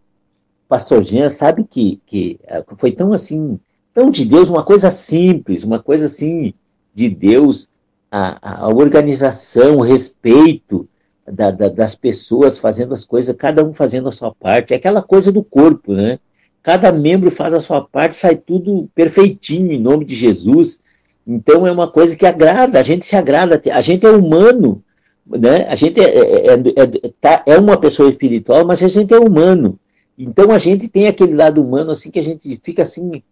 [0.69, 3.61] pastor Jean sabe que, que eh, foi tão assim,
[3.99, 6.55] tão de Deus, uma coisa simples, uma coisa assim
[6.95, 7.69] de Deus,
[8.09, 10.89] a, a- a organização, o respeito
[11.27, 15.03] da- da- das pessoas fazendo as coisas, cada um fazendo a sua parte, é aquela
[15.03, 16.21] coisa do corpo, né?
[16.63, 20.79] Cada membro faz a sua parte, sai tudo perfeitinho em nome de Jesus.
[21.27, 24.81] Então é uma coisa que agrada, a gente se agrada, a gente é humano,
[25.27, 25.67] né?
[25.69, 29.19] A gente é, é, é, é, tá, é uma pessoa espiritual, mas a gente é
[29.19, 29.77] humano.
[30.17, 33.25] Então a gente tem aquele lado humano assim que a gente fica assim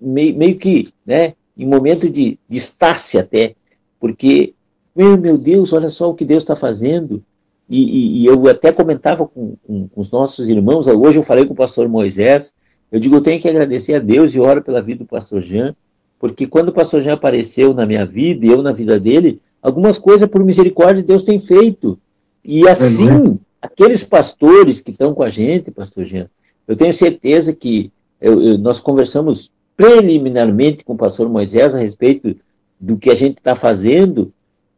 [0.00, 3.54] meio, meio que, né, em momento de, de estar-se até,
[3.98, 4.54] porque
[4.94, 7.22] meu, meu Deus, olha só o que Deus está fazendo.
[7.68, 11.44] E, e, e, eu até comentava com, com, com, os nossos irmãos, hoje eu falei
[11.44, 12.52] com o pastor Moisés,
[12.90, 15.74] eu digo, eu tenho que agradecer a Deus e oro pela vida do pastor Jean,
[16.18, 19.98] porque quando o pastor Jean apareceu na minha vida e eu na vida dele, algumas
[19.98, 21.96] coisas por misericórdia Deus tem feito.
[22.44, 26.28] E assim, aqueles pastores que estão com a gente, pastor Jean,
[26.66, 32.36] eu tenho certeza que eu, eu, nós conversamos preliminarmente com o pastor Moisés a respeito
[32.78, 34.30] do que a gente está fazendo,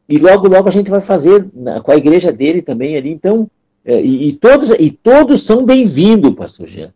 [0.09, 3.11] e logo, logo a gente vai fazer na, com a igreja dele também ali.
[3.11, 3.51] Então,
[3.85, 6.93] é, e, e, todos, e todos são bem-vindos, pastor Jean.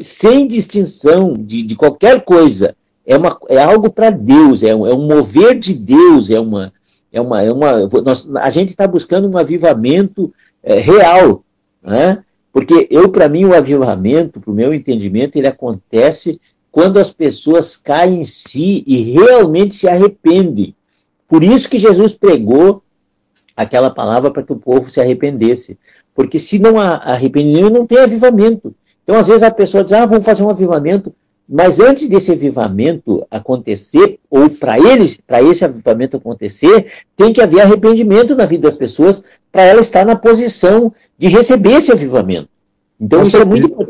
[0.00, 2.76] Sem distinção de, de qualquer coisa.
[3.06, 6.70] É, uma, é algo para Deus, é um, é um mover de Deus, é uma.
[7.10, 10.30] É uma, é uma nós, a gente está buscando um avivamento
[10.62, 11.42] é, real.
[11.82, 12.22] Né?
[12.52, 16.38] Porque eu, para mim, o avivamento, para o meu entendimento, ele acontece
[16.76, 20.74] quando as pessoas caem em si e realmente se arrependem.
[21.26, 22.82] Por isso que Jesus pregou
[23.56, 25.78] aquela palavra para que o povo se arrependesse.
[26.14, 28.74] Porque se não há arrependimento, não tem avivamento.
[29.02, 31.14] Então, às vezes, a pessoa diz, ah, vamos fazer um avivamento.
[31.48, 37.62] Mas antes desse avivamento acontecer, ou para eles, para esse avivamento acontecer, tem que haver
[37.62, 42.50] arrependimento na vida das pessoas para ela estar na posição de receber esse avivamento.
[43.00, 43.85] Então, isso é muito importante.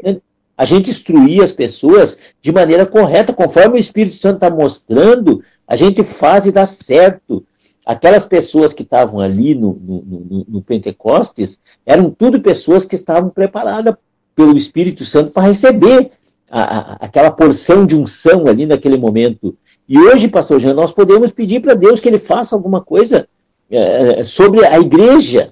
[0.57, 5.77] A gente instruir as pessoas de maneira correta, conforme o Espírito Santo está mostrando, a
[5.77, 7.45] gente faz e dá certo.
[7.85, 13.29] Aquelas pessoas que estavam ali no, no, no, no Pentecostes eram tudo pessoas que estavam
[13.29, 13.95] preparadas
[14.35, 16.11] pelo Espírito Santo para receber
[16.51, 19.57] a, a, aquela porção de unção ali naquele momento.
[19.89, 23.29] E hoje, pastor Jean, nós podemos pedir para Deus que ele faça alguma coisa
[23.71, 25.49] é, sobre a igreja,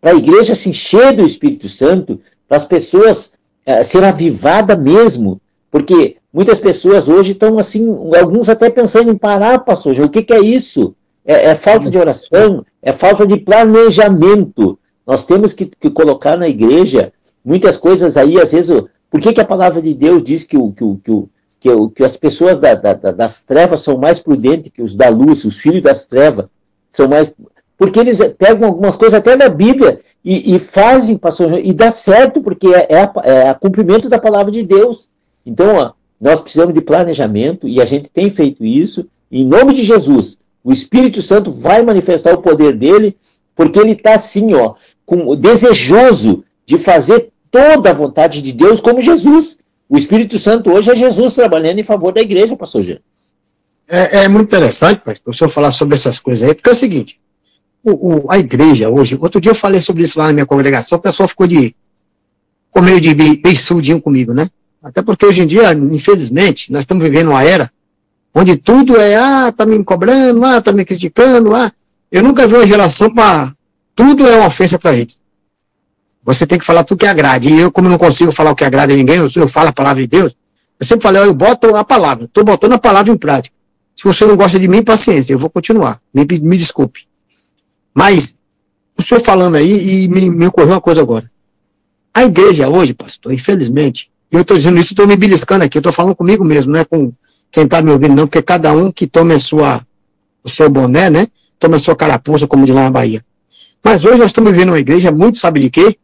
[0.00, 3.34] para a igreja se encher do Espírito Santo, para as pessoas
[3.64, 9.60] é, ser avivada mesmo, porque muitas pessoas hoje estão assim, alguns até pensando em parar,
[9.60, 9.98] pastor.
[10.00, 10.94] O que, que é isso?
[11.24, 14.78] É, é, falta de oração, é falta de planejamento.
[15.06, 17.12] Nós temos que, que, colocar na igreja
[17.44, 18.82] muitas coisas aí, às vezes.
[19.10, 21.28] Por que, que a palavra de Deus diz que, o, que, o, que, o,
[21.60, 25.08] que, o, que as pessoas da, da, das trevas são mais prudentes que os da
[25.08, 26.46] luz, os filhos das trevas
[26.90, 27.30] são mais.
[27.76, 32.40] Porque eles pegam algumas coisas até da Bíblia e, e fazem, pastor, e dá certo,
[32.40, 35.08] porque é, é, é cumprimento da palavra de Deus.
[35.44, 39.08] Então, ó, nós precisamos de planejamento e a gente tem feito isso.
[39.30, 43.16] Em nome de Jesus, o Espírito Santo vai manifestar o poder dele,
[43.56, 49.00] porque ele está assim, ó, com, desejoso de fazer toda a vontade de Deus como
[49.00, 49.58] Jesus.
[49.88, 52.98] O Espírito Santo hoje é Jesus trabalhando em favor da igreja, pastor Jean.
[53.88, 56.76] É, é muito interessante, pastor, o senhor falar sobre essas coisas aí, porque é o
[56.76, 57.20] seguinte,
[57.84, 60.98] o, o, a igreja hoje, outro dia eu falei sobre isso lá na minha congregação,
[60.98, 61.74] o pessoal ficou de,
[62.66, 64.48] ficou meio de beiçudinho comigo, né?
[64.82, 67.70] Até porque hoje em dia, infelizmente, nós estamos vivendo uma era
[68.34, 71.70] onde tudo é, ah, tá me cobrando, ah, tá me criticando, ah.
[72.10, 73.52] Eu nunca vi uma geração para.
[73.94, 75.20] Tudo é uma ofensa para eles.
[76.24, 77.48] Você tem que falar tudo que agrade.
[77.48, 79.72] E eu, como não consigo falar o que agrada a ninguém, eu, eu falo a
[79.72, 80.34] palavra de Deus.
[80.78, 83.54] Eu sempre falei, eu boto a palavra, estou botando a palavra em prática.
[83.94, 86.00] Se você não gosta de mim, paciência, eu vou continuar.
[86.12, 87.06] Me, me desculpe.
[87.94, 88.34] Mas,
[88.96, 91.30] o senhor falando aí, e me, me ocorreu uma coisa agora.
[92.14, 96.14] A igreja hoje, pastor, infelizmente, eu estou dizendo isso, estou me beliscando aqui, estou falando
[96.14, 97.12] comigo mesmo, não é com
[97.50, 99.86] quem está me ouvindo, não, porque cada um que tome a sua,
[100.42, 101.26] o seu boné, né?
[101.58, 103.24] Toma a sua carapuça, como de lá na Bahia.
[103.84, 105.98] Mas hoje nós estamos vivendo uma igreja muito, sabe de quê?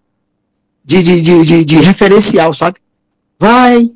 [0.85, 2.79] De, de, de, de, de referencial, sabe?
[3.38, 3.90] Vai,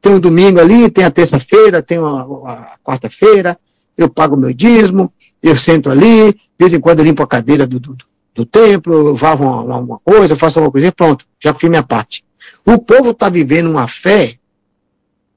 [0.00, 3.56] tem um domingo ali, tem a terça-feira, tem a, a quarta-feira,
[3.96, 7.66] eu pago meu dízimo, eu sento ali, de vez em quando eu limpo a cadeira
[7.66, 7.96] do, do,
[8.34, 12.24] do templo, vavo uma, uma, coisa, faço alguma coisa, pronto, já fiz minha parte.
[12.66, 14.34] O povo está vivendo uma fé,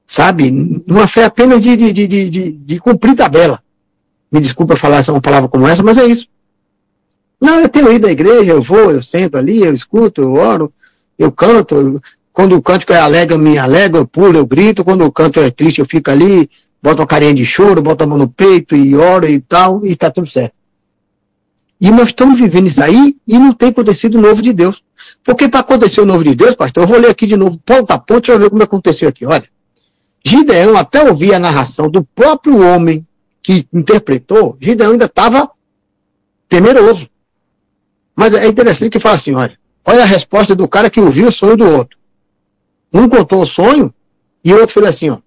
[0.06, 0.50] sabe?
[0.86, 3.62] Uma fé apenas de, de, de, de, de cumprir tabela.
[4.30, 6.26] Me desculpa falar uma palavra como essa, mas é isso.
[7.40, 10.72] Não, eu tenho ido à igreja, eu vou, eu sento ali, eu escuto, eu oro,
[11.18, 11.74] eu canto.
[11.74, 12.00] Eu,
[12.32, 14.84] quando o cântico é alegre, eu me alegro, eu pulo, eu grito.
[14.84, 16.48] Quando o canto é triste, eu fico ali,
[16.82, 19.94] boto uma carinha de choro, boto a mão no peito e oro e tal, e
[19.94, 20.54] tá tudo certo.
[21.80, 24.84] E nós estamos vivendo isso aí e não tem acontecido o novo de Deus.
[25.24, 27.90] Porque para acontecer o novo de Deus, pastor, eu vou ler aqui de novo, ponto
[27.90, 29.26] a ponto, deixa eu ver como aconteceu aqui.
[29.26, 29.48] Olha,
[30.24, 33.06] Gideão, até ouvir a narração do próprio homem
[33.42, 35.50] que interpretou, Gideão ainda estava
[36.48, 37.08] temeroso.
[38.14, 41.32] Mas é interessante que fala assim, olha, olha a resposta do cara que ouviu o
[41.32, 41.98] sonho do outro.
[42.92, 43.92] Um contou o sonho
[44.44, 45.18] e o outro falou assim, ó.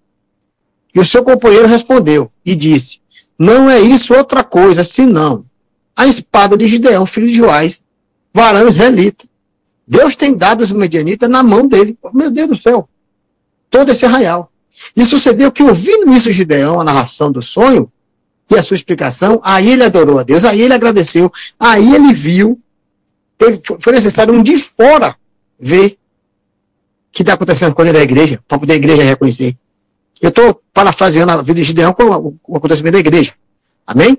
[0.95, 3.01] E o seu companheiro respondeu e disse,
[3.37, 5.45] não é isso outra coisa, senão
[5.93, 7.83] a espada de Gideão, filho de Joás,
[8.33, 9.25] varão israelita.
[9.85, 11.97] Deus tem dado os medianitas na mão dele.
[12.13, 12.89] Meu Deus do céu.
[13.69, 14.51] Todo esse arraial.
[14.95, 17.91] E sucedeu que, ouvindo isso, Gideão, a narração do sonho
[18.49, 22.59] e a sua explicação, aí ele adorou a Deus, aí ele agradeceu, aí ele viu,
[23.37, 25.15] teve, foi necessário um de fora
[25.59, 25.97] ver o
[27.11, 29.57] que está acontecendo com ele da igreja, para poder a igreja reconhecer.
[30.21, 33.33] Eu estou parafraseando a vida de Gideão com o, acontecimento da igreja.
[33.85, 34.17] Amém?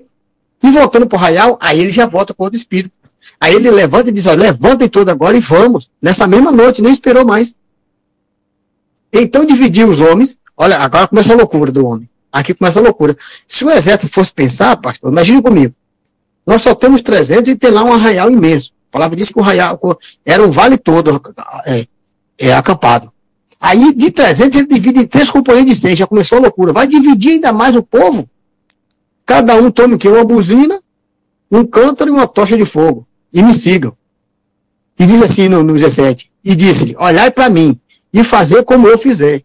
[0.63, 2.93] E voltando para o arraial, aí ele já volta com outro espírito.
[3.39, 5.89] Aí ele levanta e diz: olha, levantem todos agora e vamos.
[6.01, 7.53] Nessa mesma noite, nem esperou mais.
[9.11, 10.37] Então dividiu os homens.
[10.55, 12.09] Olha, agora começa a loucura do homem.
[12.31, 13.15] Aqui começa a loucura.
[13.47, 15.73] Se o exército fosse pensar, pastor, imagine comigo.
[16.45, 18.71] Nós só temos 300 e tem lá um arraial imenso.
[18.89, 19.79] A palavra disse que o arraial
[20.25, 21.21] era um vale todo
[21.65, 21.85] é,
[22.39, 23.11] é, acampado.
[23.59, 25.95] Aí de 300 ele divide em três componentes de 100.
[25.97, 26.73] Já começou a loucura.
[26.73, 28.29] Vai dividir ainda mais o povo.
[29.25, 30.07] Cada um tome o quê?
[30.07, 30.79] Uma buzina,
[31.51, 33.05] um cântaro e uma tocha de fogo.
[33.33, 33.95] E me sigam.
[34.99, 36.31] E diz assim no, no 17.
[36.43, 37.79] E disse-lhe: Olhai para mim
[38.13, 39.43] e fazer como eu fizer.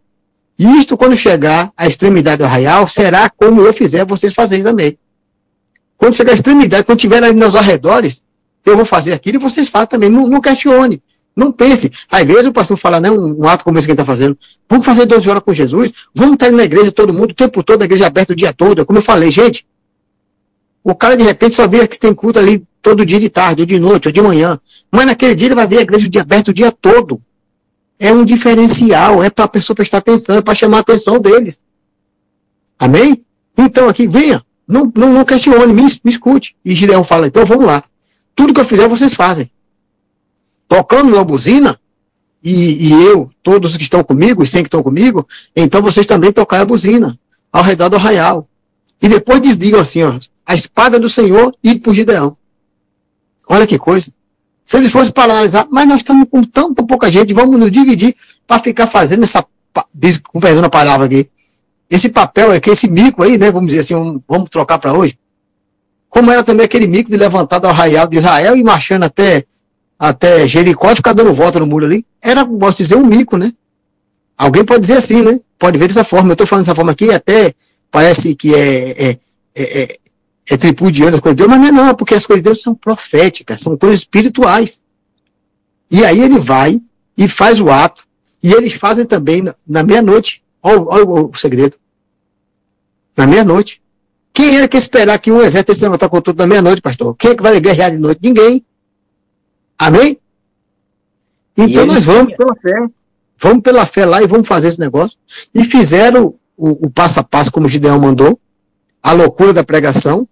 [0.59, 4.99] Isto, quando chegar à extremidade do arraial, será como eu fizer, vocês fazerem também.
[5.97, 8.23] Quando chegar à extremidade, quando estiver nos arredores,
[8.65, 10.09] eu vou fazer aquilo e vocês fazem também.
[10.09, 11.03] Não, não questione.
[11.37, 11.91] Não pense.
[12.11, 14.37] Às vezes o pastor fala, não, um ato como esse que ele está fazendo.
[14.69, 15.93] Vamos fazer 12 horas com Jesus.
[16.15, 18.85] Vamos estar na igreja todo mundo, o tempo todo, a igreja aberta o dia todo.
[18.85, 19.67] Como eu falei, gente,
[20.85, 23.67] o cara de repente só vê que tem culto ali todo dia de tarde, ou
[23.67, 24.59] de noite, ou de manhã.
[24.91, 27.21] Mas naquele dia ele vai ver a igreja aberta o dia todo
[28.03, 31.63] é um diferencial, é para a pessoa prestar atenção, é para chamar a atenção deles.
[32.77, 33.25] Amém?
[33.57, 36.57] Então aqui, venha, não, não, não questione, me, me escute.
[36.65, 37.81] E Gideão fala, então vamos lá.
[38.35, 39.49] Tudo que eu fizer, vocês fazem.
[40.69, 41.79] Tocando minha buzina,
[42.43, 46.33] e, e eu, todos que estão comigo, os 100 que estão comigo, então vocês também
[46.33, 47.19] tocarem a buzina,
[47.53, 48.49] ao redor do arraial.
[49.01, 52.37] E depois digam assim, ó, a espada do Senhor e por Gideão.
[53.49, 54.13] Olha que coisa.
[54.65, 58.15] Se eles fossem paralisar, mas nós estamos com tanta pouca gente, vamos nos dividir
[58.47, 59.45] para ficar fazendo essa,
[60.25, 61.29] com perdão a palavra aqui,
[61.91, 65.19] esse papel aqui, esse mico aí, né, vamos dizer assim, vamos trocar para hoje.
[66.09, 69.45] Como era também aquele mico de levantar do arraial de Israel e marchando até,
[70.03, 72.05] até Jericó ficar dando volta no muro ali.
[72.21, 73.53] Era, posso dizer, um mico, né?
[74.37, 75.39] Alguém pode dizer assim, né?
[75.59, 76.31] Pode ver dessa forma.
[76.31, 77.55] Eu estou falando dessa forma aqui, até
[77.91, 79.19] parece que é, é,
[79.55, 79.99] é, é
[80.51, 82.61] é tripudiando as coisas de Deus, mas não é não, porque as coisas de Deus
[82.61, 84.81] são proféticas, são coisas espirituais.
[85.91, 86.81] E aí ele vai
[87.17, 88.05] e faz o ato,
[88.43, 90.43] e eles fazem também na, na meia-noite.
[90.63, 91.77] Olha, olha, o segredo.
[93.17, 93.81] Na meia-noite.
[94.33, 97.15] Quem era que esperar que um exército se levantar com tudo na meia-noite, pastor?
[97.17, 98.21] Quem é que vai guerrear de noite?
[98.23, 98.65] Ninguém.
[99.79, 100.19] Amém?
[101.57, 102.87] Então nós vamos pela fé.
[103.39, 105.19] Vamos pela fé lá e vamos fazer esse negócio.
[105.55, 108.39] E fizeram o, o passo a passo como o Gideão mandou,
[109.03, 110.29] a loucura da pregação,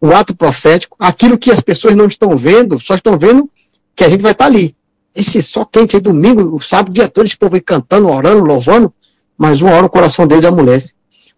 [0.00, 3.48] o ato profético, aquilo que as pessoas não estão vendo, só estão vendo
[3.96, 4.74] que a gente vai estar ali.
[5.14, 8.44] Esse só quente aí, domingo, o sábado, o dia todo, esse povo aí cantando, orando,
[8.44, 8.92] louvando,
[9.36, 10.92] mas uma hora o coração deles amolece.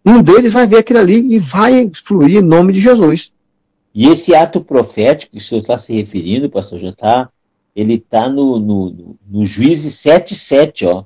[0.04, 3.32] Um deles vai ver aquilo ali e vai fluir em nome de Jesus.
[3.94, 7.28] E esse ato profético que o senhor está se referindo, pastor Jotá,
[7.74, 11.04] ele está no, no, no, no Juízes 7,7, ó.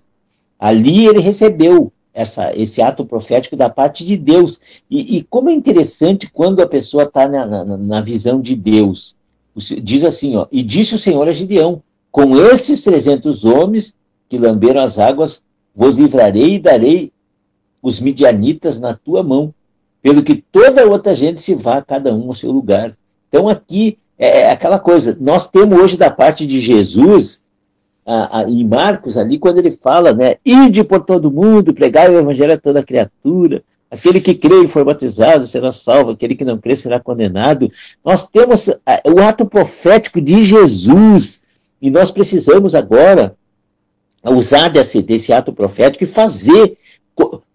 [0.59, 4.59] Ali ele recebeu essa, esse ato profético da parte de Deus.
[4.91, 9.15] E, e como é interessante quando a pessoa está na, na, na, visão de Deus.
[9.83, 13.95] Diz assim, ó, e disse o Senhor a Gideão, com esses 300 homens
[14.29, 15.43] que lamberam as águas,
[15.75, 17.13] vos livrarei e darei
[17.83, 19.55] os midianitas na tua mão,
[20.07, 22.97] pelo que toda outra gente se vá, cada um ao seu lugar.
[23.29, 27.43] Então aqui é, é aquela coisa, nós temos hoje da parte de Jesus
[28.07, 32.21] a, a, em Marcos ali, quando ele fala, né, ide por todo mundo, pregai o
[32.21, 36.57] evangelho a toda criatura, aquele que crê e for batizado será salvo, aquele que não
[36.57, 37.69] crê será condenado.
[38.05, 41.43] Nós temos o ato profético de Jesus,
[41.83, 43.35] e nós precisamos agora
[44.23, 46.79] usar desse, desse ato profético e fazer,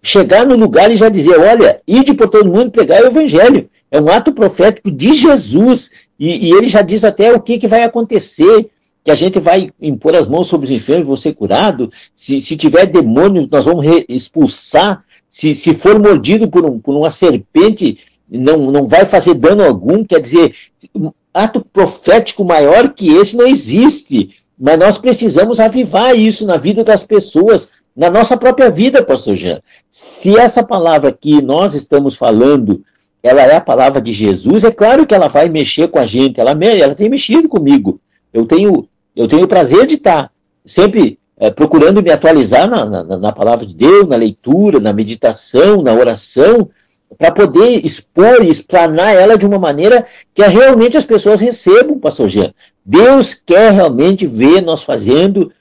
[0.02, 3.70] chegar no lugar e já dizer, olha, ide por todo mundo, pregai o evangelho.
[3.90, 7.68] É um ato profético de Jesus, e, e ele já diz até o que, que
[7.68, 8.70] vai acontecer,
[9.04, 11.92] que a gente vai impor as mãos sobre os enfermos, ser curado.
[12.16, 15.04] Se, se tiver demônios, nós vamos expulsar.
[15.30, 18.00] Se, se for mordido por, um, por uma serpente,
[18.30, 20.04] não, não vai fazer dano algum.
[20.04, 20.54] Quer dizer,
[20.94, 24.36] um ato profético maior que esse não existe.
[24.58, 29.62] Mas nós precisamos avivar isso na vida das pessoas, na nossa própria vida, pastor Jean.
[29.90, 32.82] Se essa palavra que nós estamos falando,
[33.22, 36.40] ela é a palavra de Jesus, é claro que ela vai mexer com a gente,
[36.40, 38.00] ela, ela tem mexido comigo.
[38.34, 40.32] Eu tenho eu tenho o prazer de estar
[40.66, 45.82] sempre é, procurando me atualizar na, na, na, palavra de Deus, na leitura, na meditação,
[45.82, 46.70] na oração,
[47.18, 52.30] para poder expor e explanar ela de uma maneira que realmente as pessoas recebam, pastor
[52.30, 52.54] Jean.
[52.86, 55.52] Deus quer realmente ver nós fazendo,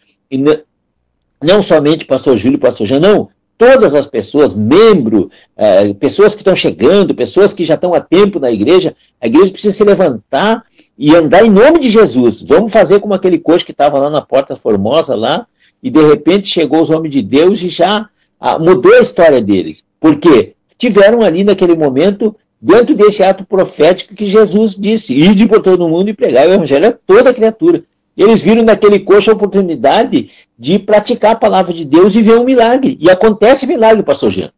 [1.42, 3.28] não somente pastor Júlio e pastor Jean, não,
[3.60, 8.40] todas as pessoas, membro, é, pessoas que estão chegando, pessoas que já estão há tempo
[8.40, 10.64] na igreja, a igreja precisa se levantar
[10.96, 12.42] e andar em nome de Jesus.
[12.42, 15.46] Vamos fazer como aquele coach que estava lá na Porta Formosa, lá,
[15.82, 18.08] e de repente chegou os homens de Deus e já
[18.40, 19.84] ah, mudou a história deles.
[20.00, 20.54] Por quê?
[20.78, 26.08] Tiveram ali naquele momento, dentro desse ato profético que Jesus disse, ide por todo mundo
[26.08, 27.82] e pregar o evangelho a toda criatura.
[28.20, 32.44] Eles viram naquele coxo a oportunidade de praticar a palavra de Deus e ver um
[32.44, 32.98] milagre.
[33.00, 34.52] E acontece milagre, pastor Jean.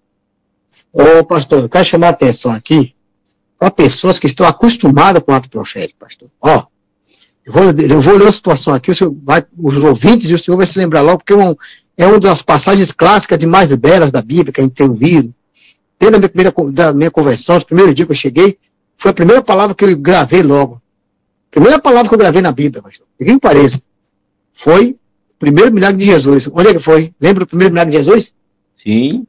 [0.92, 2.92] Ô, pastor, eu quero chamar a atenção aqui
[3.56, 6.28] para pessoas que estão acostumadas com o ato profético, pastor.
[6.40, 6.64] Ó,
[7.46, 8.90] eu vou, eu vou ler a situação aqui,
[9.22, 11.54] vai, os ouvintes e o senhor vai se lembrar logo, porque é, um,
[11.96, 15.32] é uma das passagens clássicas de mais belas da Bíblia que a gente tem ouvido.
[16.00, 18.58] Desde a minha primeira da minha conversão, no primeiro dia que eu cheguei,
[18.96, 20.82] foi a primeira palavra que eu gravei logo.
[21.53, 23.07] Primeira palavra que eu gravei na Bíblia, pastor.
[23.20, 23.82] Ninguém pareça.
[24.55, 26.48] Foi o primeiro milagre de Jesus.
[26.50, 27.14] Onde é que foi?
[27.20, 28.34] Lembra o primeiro milagre de Jesus?
[28.82, 29.26] Sim.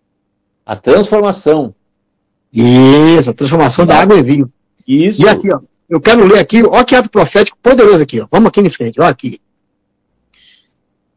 [0.65, 1.76] A transformação.
[2.53, 4.53] Isso, a transformação da água em vinho.
[4.88, 5.21] Isso.
[5.21, 5.59] E aqui, ó.
[5.89, 8.28] Eu quero ler aqui, ó que ato profético poderoso aqui, ó.
[8.32, 9.38] Vamos aqui em frente, ó aqui.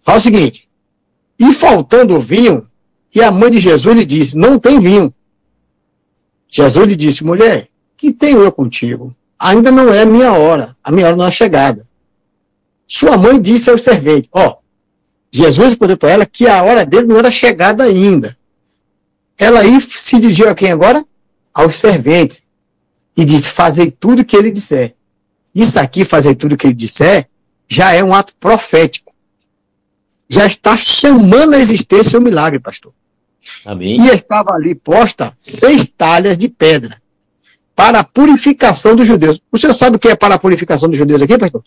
[0.01, 0.69] Fala o seguinte.
[1.39, 2.69] E faltando vinho,
[3.15, 5.15] e a mãe de Jesus lhe disse, não tem vinho.
[6.49, 9.15] Jesus lhe disse, mulher, que tenho eu contigo?
[9.39, 11.87] Ainda não é minha hora, a minha hora não é chegada.
[12.87, 14.59] Sua mãe disse ao servente, ó,
[15.31, 18.37] Jesus respondeu para ela que a hora dele não era chegada ainda.
[19.39, 21.05] Ela aí se dirigiu a quem agora?
[21.53, 22.45] Aos serventes.
[23.17, 24.95] E disse, fazei tudo o que ele disser.
[25.55, 27.29] Isso aqui, fazer tudo o que ele disser,
[27.69, 29.13] já é um ato profético.
[30.29, 32.93] Já está chamando a existência o milagre, pastor.
[33.65, 33.97] Amém.
[33.99, 36.97] E estava ali posta seis talhas de pedra
[37.77, 39.39] para a purificação dos judeus.
[39.53, 41.63] O senhor sabe o que é para a purificação dos judeus aqui, pastor?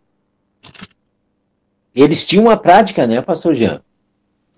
[1.94, 3.82] Eles tinham uma prática, né, pastor Jean?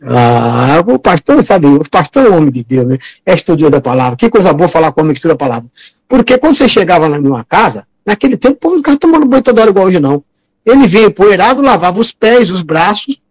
[0.03, 2.97] Ah, o pastor, sabe, o pastor é o homem de Deus, né?
[3.25, 4.15] É estudioso da palavra.
[4.15, 5.69] Que coisa boa falar com o homem que estuda a palavra.
[6.07, 9.43] Porque quando você chegava na minha casa, naquele tempo, o povo não ficava tomando banho
[9.43, 10.23] toda hora igual hoje, não.
[10.65, 13.21] Ele vinha empoeirado, lavava os pés, os braços,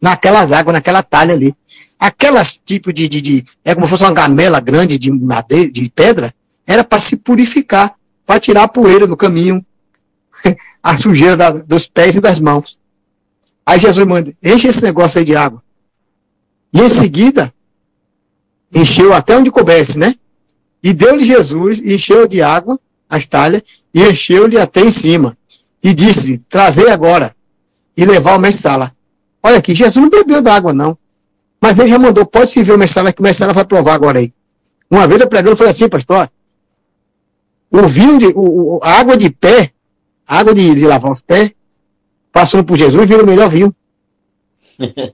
[0.00, 1.54] naquelas águas, naquela talha ali.
[1.98, 5.90] Aquelas tipo de, de, de, é como se fosse uma gamela grande de madeira, de
[5.90, 6.32] pedra,
[6.66, 7.94] era para se purificar,
[8.24, 9.64] para tirar a poeira do caminho,
[10.82, 12.78] a sujeira da, dos pés e das mãos.
[13.64, 15.62] Aí Jesus manda, enche esse negócio aí de água.
[16.72, 17.52] E em seguida,
[18.74, 20.14] encheu até onde coubesse, né?
[20.82, 23.62] E deu-lhe Jesus, encheu de água as talhas,
[23.94, 25.36] e encheu-lhe até em cima.
[25.82, 27.34] E disse, trazei agora,
[27.96, 28.92] e levar ao mestre-sala.
[29.42, 30.98] Olha aqui, Jesus não bebeu da água, não.
[31.60, 34.32] Mas ele já mandou, pode servir o mestre-sala, que o mestre-sala vai provar agora aí.
[34.90, 36.30] Uma vez eu pregando, foi assim, pastor,
[37.70, 39.72] o vinho, de, o, a água de pé,
[40.26, 41.52] a água de, de lavar os pés,
[42.32, 43.74] passando por Jesus, vira o melhor vinho.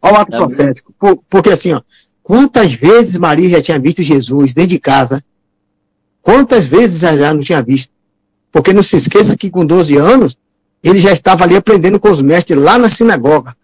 [0.02, 0.94] Olha o ato profético.
[0.98, 1.80] Por, porque assim, ó,
[2.22, 5.22] quantas vezes Maria já tinha visto Jesus dentro de casa?
[6.20, 7.90] Quantas vezes já não tinha visto?
[8.50, 10.36] Porque não se esqueça que com 12 anos,
[10.82, 13.54] ele já estava ali aprendendo com os mestres lá na sinagoga.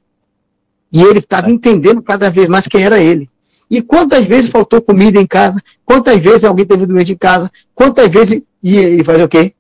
[0.93, 3.29] E ele estava entendendo cada vez mais quem era ele.
[3.71, 5.61] E quantas vezes faltou comida em casa?
[5.85, 7.51] Quantas vezes alguém teve doente em casa?
[7.75, 9.55] Quantas vezes ia, ia fazer o quê?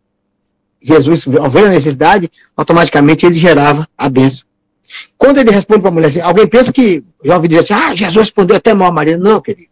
[0.81, 4.47] Jesus, ao ver a necessidade, automaticamente ele gerava a bênção.
[5.17, 8.27] Quando ele responde para a mulher assim, alguém pensa que, ouvi dizer assim, ah, Jesus
[8.27, 9.19] respondeu até mal a Maria.
[9.19, 9.69] Não, querido.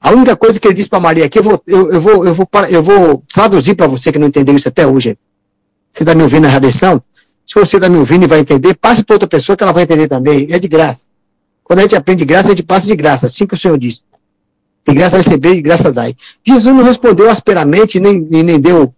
[0.00, 2.34] A única coisa que ele disse para Maria aqui, eu vou, eu, eu, vou, eu,
[2.34, 5.16] vou, eu vou traduzir para você que não entendeu isso até hoje.
[5.90, 7.00] Você está me ouvindo na redenção?
[7.46, 9.82] Se você está me ouvindo e vai entender, passe para outra pessoa que ela vai
[9.82, 10.48] entender também.
[10.50, 11.06] É de graça.
[11.62, 13.78] Quando a gente aprende de graça, a gente passa de graça, assim que o Senhor
[13.78, 14.02] disse.
[14.86, 16.14] De graça receber, de graça dai.
[16.44, 18.92] Jesus não respondeu asperamente, nem, nem deu,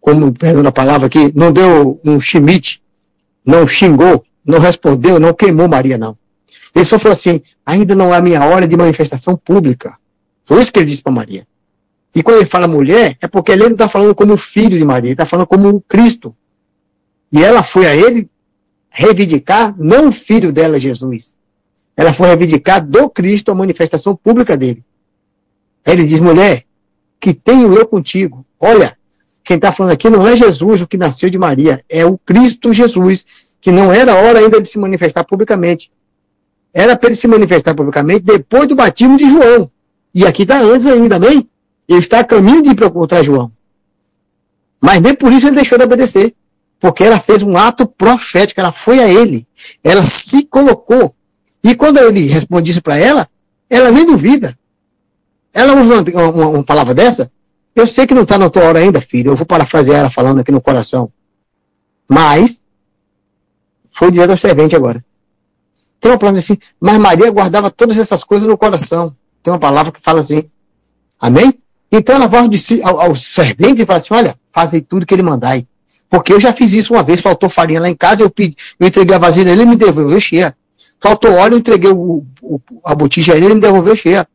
[0.00, 2.82] como, perdão a palavra aqui, não deu um chimite,
[3.44, 6.16] não xingou, não respondeu, não queimou Maria, não.
[6.74, 9.96] Ele só falou assim, ainda não é a minha hora de manifestação pública.
[10.44, 11.46] Foi isso que ele disse para Maria.
[12.14, 15.08] E quando ele fala mulher, é porque ele não está falando como filho de Maria,
[15.08, 16.34] ele está falando como Cristo.
[17.32, 18.30] E ela foi a ele
[18.88, 21.34] reivindicar, não o filho dela, Jesus,
[21.96, 24.84] ela foi reivindicar do Cristo a manifestação pública dele.
[25.84, 26.64] Aí ele diz, mulher,
[27.18, 28.44] que tenho eu contigo.
[28.60, 28.96] Olha,
[29.42, 32.72] quem está falando aqui não é Jesus, o que nasceu de Maria, é o Cristo
[32.72, 33.24] Jesus,
[33.60, 35.90] que não era hora ainda de se manifestar publicamente.
[36.74, 39.70] Era para ele se manifestar publicamente depois do batismo de João.
[40.14, 41.48] E aqui está antes ainda, amém?
[41.88, 43.50] Ele está a caminho de encontrar João.
[44.80, 46.34] Mas nem por isso ele deixou de obedecer.
[46.78, 49.46] Porque ela fez um ato profético, ela foi a ele.
[49.82, 51.14] Ela se colocou
[51.70, 53.26] e quando ele responde isso para ela,
[53.68, 54.56] ela nem duvida.
[55.52, 57.30] Ela usa uma, uma, uma, palavra dessa,
[57.74, 59.32] Eu sei que não está na tua hora ainda, filho.
[59.32, 61.10] Eu vou parafrasear ela falando aqui no coração.
[62.08, 62.62] Mas,
[63.84, 65.04] foi direto ao servente agora.
[65.98, 69.14] Tem uma palavra assim, mas Maria guardava todas essas coisas no coração.
[69.42, 70.44] Tem uma palavra que fala assim.
[71.18, 71.52] Amém?
[71.90, 72.48] Então ela vai
[72.84, 75.66] ao, ao servente e fala assim: olha, fazem tudo que ele mandai.
[76.08, 78.86] Porque eu já fiz isso uma vez, faltou farinha lá em casa, eu, pedi, eu
[78.86, 80.56] entreguei a vasilha, ele me devolveu cheia.
[81.00, 84.26] Faltou óleo, eu entreguei o, o, a botija a ele, ele me devolveu cheia.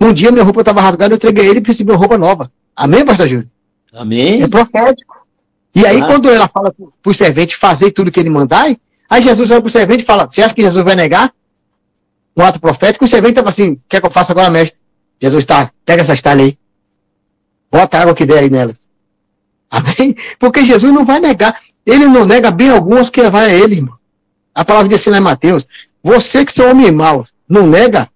[0.00, 2.50] Um dia minha roupa estava rasgada, eu entreguei ele e recebi uma roupa nova.
[2.76, 3.50] Amém, pastor Júlio?
[3.92, 4.42] Amém.
[4.42, 5.14] É profético.
[5.74, 6.06] E aí, Ah.
[6.06, 8.66] quando ela fala para o servente fazer tudo que ele mandar,
[9.08, 11.32] aí Jesus olha para o servente e fala: Você acha que Jesus vai negar?
[12.36, 14.80] Um ato profético, o servente estava assim: Quer que eu faça agora, mestre?
[15.20, 16.58] Jesus está, pega essas talhas aí.
[17.70, 18.86] Bota a água que der aí nelas.
[19.70, 20.14] Amém?
[20.38, 21.54] Porque Jesus não vai negar.
[21.86, 23.96] Ele não nega bem algumas que vai a ele, irmão.
[24.54, 25.66] A palavra assim lá em Mateus:
[26.02, 28.08] Você que sou homem mau, não nega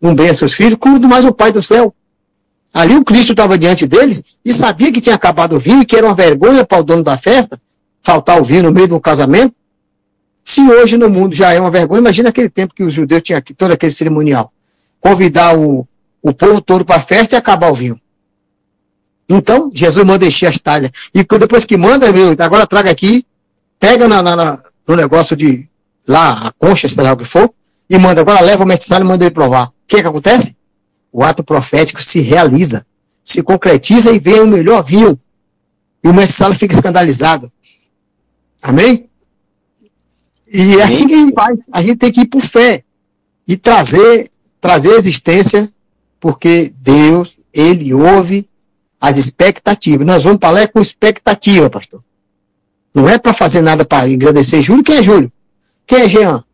[0.00, 1.94] um bem a seus filhos, quanto mais o Pai do céu.
[2.72, 5.94] Ali o Cristo estava diante deles e sabia que tinha acabado o vinho e que
[5.96, 7.60] era uma vergonha para o dono da festa
[8.02, 9.54] faltar o vinho no meio de um casamento.
[10.42, 13.38] Se hoje no mundo já é uma vergonha, imagina aquele tempo que os judeus tinham
[13.38, 14.52] aqui, todo aquele cerimonial.
[15.00, 15.86] Convidar o,
[16.22, 17.98] o povo todo para a festa e acabar o vinho.
[19.28, 20.90] Então, Jesus manda encher as talhas.
[21.14, 23.24] E depois que manda, meu, agora traga aqui,
[23.78, 25.66] pega na, na- na- no negócio de
[26.06, 27.52] lá, a concha, sei lá o que for,
[27.88, 29.68] e manda, agora leva o mestre e manda ele provar.
[29.68, 30.56] O que, que acontece?
[31.12, 32.84] O ato profético se realiza,
[33.22, 35.18] se concretiza e vem o melhor vinho.
[36.02, 37.50] E o mestre fica escandalizado.
[38.62, 39.08] Amém?
[40.52, 41.66] E é assim que a gente faz.
[41.72, 42.84] A gente tem que ir por fé
[43.46, 44.30] e trazer,
[44.60, 45.68] trazer a existência,
[46.20, 48.48] porque Deus, Ele ouve
[49.00, 50.06] as expectativas.
[50.06, 52.02] Nós vamos para lá é com expectativa, pastor.
[52.94, 54.84] Não é para fazer nada para agradecer Júlio.
[54.84, 55.30] Quem é Júlio?
[55.86, 56.44] Quem é Jean?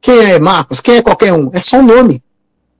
[0.00, 0.80] Quem é Marcos?
[0.80, 1.50] Quem é qualquer um?
[1.52, 2.22] É só um nome.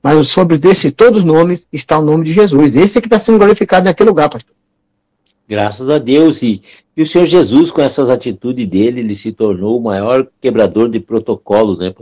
[0.03, 2.77] Mas sobre desse todos os nomes está o nome de Jesus.
[2.77, 4.55] Esse é que está sendo glorificado naquele lugar, pastor.
[5.49, 6.43] Graças a Deus.
[6.43, 6.63] E,
[6.97, 11.01] e o Senhor Jesus, com essas atitudes dele, ele se tornou o maior quebrador de
[11.01, 11.93] protocolo, né?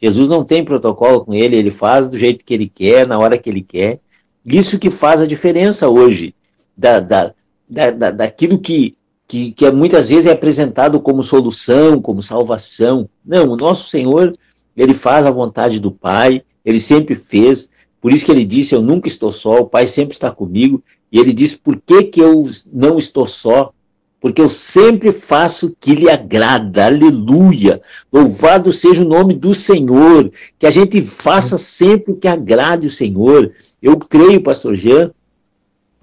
[0.00, 3.36] Jesus não tem protocolo com ele, ele faz do jeito que ele quer, na hora
[3.38, 4.00] que ele quer.
[4.44, 6.34] Isso que faz a diferença hoje
[6.76, 7.34] da, da,
[7.68, 8.96] da, da- daquilo que,
[9.28, 13.08] que, que é, muitas vezes é apresentado como solução, como salvação.
[13.24, 14.34] Não, o nosso Senhor,
[14.74, 17.70] ele faz a vontade do Pai, ele sempre fez,
[18.00, 21.20] por isso que ele disse, eu nunca estou só, o Pai sempre está comigo, e
[21.20, 23.72] ele diz, por que, que eu não estou só?
[24.20, 27.80] Porque eu sempre faço o que lhe agrada, aleluia.
[28.12, 32.90] Louvado seja o nome do Senhor, que a gente faça sempre o que agrade o
[32.90, 33.52] Senhor.
[33.80, 35.12] Eu creio, pastor Jean,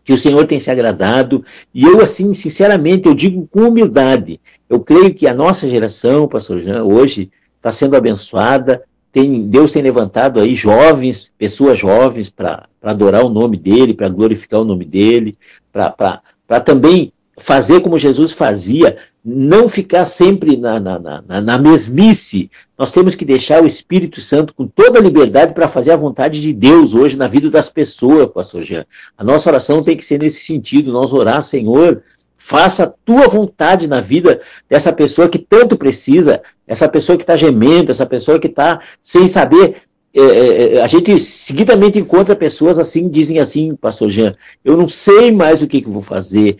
[0.05, 1.43] que o Senhor tem se agradado,
[1.73, 4.39] e eu, assim, sinceramente, eu digo com humildade,
[4.69, 9.81] eu creio que a nossa geração, pastor Jean, hoje, está sendo abençoada, tem, Deus tem
[9.81, 15.35] levantado aí jovens, pessoas jovens, para adorar o nome dele, para glorificar o nome dele,
[15.71, 22.51] para também fazer como Jesus fazia, não ficar sempre na, na, na, na mesmice.
[22.77, 26.39] Nós temos que deixar o Espírito Santo com toda a liberdade para fazer a vontade
[26.39, 28.85] de Deus hoje na vida das pessoas, pastor Jean.
[29.17, 32.03] A nossa oração tem que ser nesse sentido, nós orar, Senhor,
[32.37, 37.35] faça a tua vontade na vida dessa pessoa que tanto precisa, essa pessoa que está
[37.35, 39.77] gemendo, essa pessoa que está sem saber.
[40.13, 45.31] É, é, a gente seguidamente encontra pessoas assim, dizem assim, pastor Jean, eu não sei
[45.31, 46.57] mais o que, que vou fazer,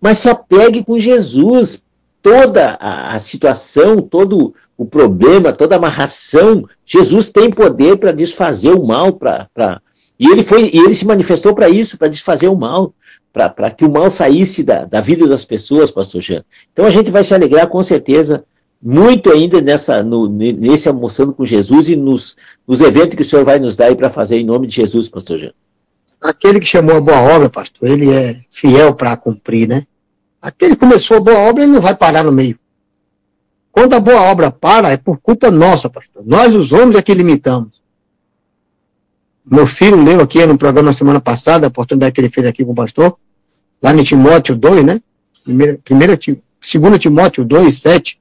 [0.00, 1.82] mas se apegue com Jesus.
[2.22, 8.70] Toda a, a situação, todo o problema, toda a amarração, Jesus tem poder para desfazer
[8.70, 9.80] o mal, para
[10.18, 12.92] e ele foi e ele se manifestou para isso, para desfazer o mal,
[13.32, 16.44] para que o mal saísse da, da vida das pessoas, pastor Jean.
[16.72, 18.44] Então a gente vai se alegrar com certeza
[18.80, 23.44] muito ainda nessa, no, nesse almoçando com Jesus e nos, nos eventos que o Senhor
[23.44, 25.52] vai nos dar para fazer em nome de Jesus, pastor Jean.
[26.20, 29.84] Aquele que chamou a boa obra, pastor, ele é fiel para cumprir, né?
[30.40, 32.58] Aquele que começou a boa obra, ele não vai parar no meio.
[33.72, 36.22] Quando a boa obra para, é por culpa nossa, pastor.
[36.24, 37.80] Nós, os homens, é que limitamos.
[39.50, 42.64] Meu filho leu aqui no programa na semana passada, a oportunidade que ele fez aqui
[42.64, 43.16] com o pastor,
[43.82, 45.00] lá em Timóteo 2, né?
[45.42, 46.18] Primeira, primeira,
[46.60, 48.20] segunda Timóteo 2, 7.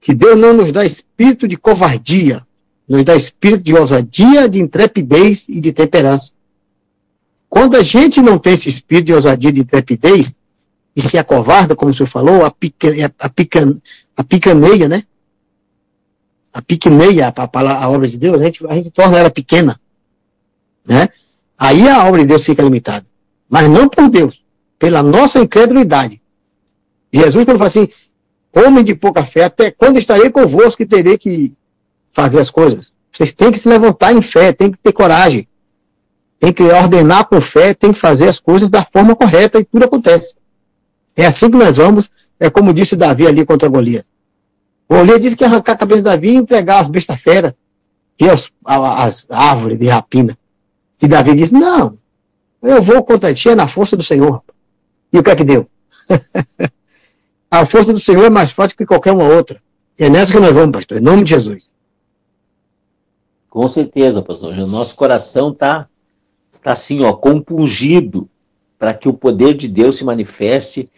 [0.00, 2.42] Que Deus não nos dá espírito de covardia,
[2.88, 6.32] nos dá espírito de ousadia, de intrepidez e de temperança.
[7.48, 10.34] Quando a gente não tem esse espírito de ousadia, de intrepidez,
[10.96, 12.88] e se acovarda, como o senhor falou, a, pica,
[13.18, 13.74] a, pica,
[14.16, 15.02] a picaneia, né?
[16.52, 19.78] A piqueneia, a, a, a obra de Deus, a gente, a gente torna ela pequena.
[20.86, 21.08] Né?
[21.58, 23.04] Aí a obra de Deus fica limitada.
[23.48, 24.44] Mas não por Deus,
[24.78, 26.20] pela nossa incredulidade.
[27.12, 27.88] Jesus, quando fala assim,
[28.54, 31.52] homem de pouca fé, até quando estarei convosco que terei que
[32.12, 32.92] fazer as coisas?
[33.10, 35.48] Vocês têm que se levantar em fé, têm que ter coragem.
[36.38, 39.84] tem que ordenar com fé, tem que fazer as coisas da forma correta e tudo
[39.84, 40.34] acontece.
[41.16, 42.10] É assim que nós vamos,
[42.40, 44.04] é como disse Davi ali contra Golias.
[44.88, 47.54] Golias disse que ia arrancar a cabeça de Davi e entregar as bestas feras
[48.20, 50.36] e as, as árvores de rapina.
[51.00, 51.98] E Davi disse, não,
[52.62, 54.42] eu vou contra ti é na força do Senhor.
[55.12, 55.68] E o que é que deu?
[57.50, 59.62] a força do Senhor é mais forte que qualquer uma outra.
[59.98, 61.70] E é nessa que nós vamos, pastor, em nome de Jesus.
[63.48, 64.52] Com certeza, pastor.
[64.54, 65.88] O nosso coração está
[66.62, 68.28] tá assim, ó, compungido
[68.78, 70.90] para que o poder de Deus se manifeste